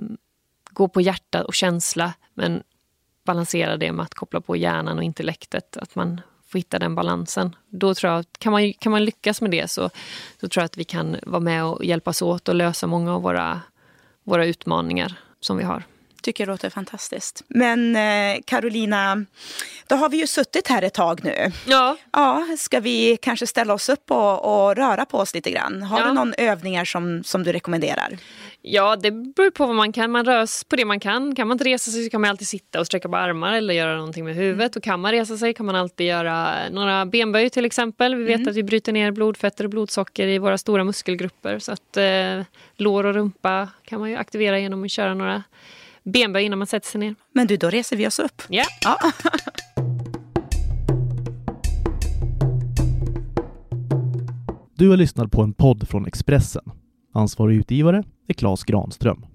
[0.71, 2.63] gå på hjärta och känsla men
[3.25, 5.77] balansera det med att koppla på hjärnan och intellektet.
[5.77, 7.57] Att man får hitta den balansen.
[7.69, 9.91] Då tror jag, kan, man, kan man lyckas med det så,
[10.41, 13.23] så tror jag att vi kan vara med och hjälpas åt och lösa många av
[13.23, 13.61] våra,
[14.25, 15.83] våra utmaningar som vi har.
[16.23, 17.43] tycker det låter fantastiskt.
[17.49, 19.25] Men eh, Carolina,
[19.87, 21.53] då har vi ju suttit här ett tag nu.
[21.67, 21.97] Ja.
[22.13, 25.83] Ja, ska vi kanske ställa oss upp och, och röra på oss lite grann?
[25.83, 26.07] Har Ja.
[26.07, 28.19] du någon övningar som, som du rekommenderar?
[28.67, 30.11] Ja, det beror på vad man kan.
[30.11, 31.35] Man rörs på det man kan.
[31.35, 33.75] Kan man inte resa sig så kan man alltid sitta och sträcka på armar eller
[33.75, 34.77] göra någonting med huvudet.
[34.77, 38.15] Och kan man resa sig kan man alltid göra några benböj till exempel.
[38.15, 41.59] Vi vet att vi bryter ner blodfetter och blodsocker i våra stora muskelgrupper.
[41.59, 42.47] Så att eh,
[42.77, 45.43] lår och rumpa kan man ju aktivera genom att köra några
[46.03, 47.15] benböj innan man sätter sig ner.
[47.33, 48.43] Men du, då reser vi oss upp.
[48.49, 48.65] Ja.
[48.85, 48.99] Ja.
[54.77, 56.71] Du har lyssnat på en podd från Expressen.
[57.17, 59.27] Ansvarig utgivare är Klas Granström.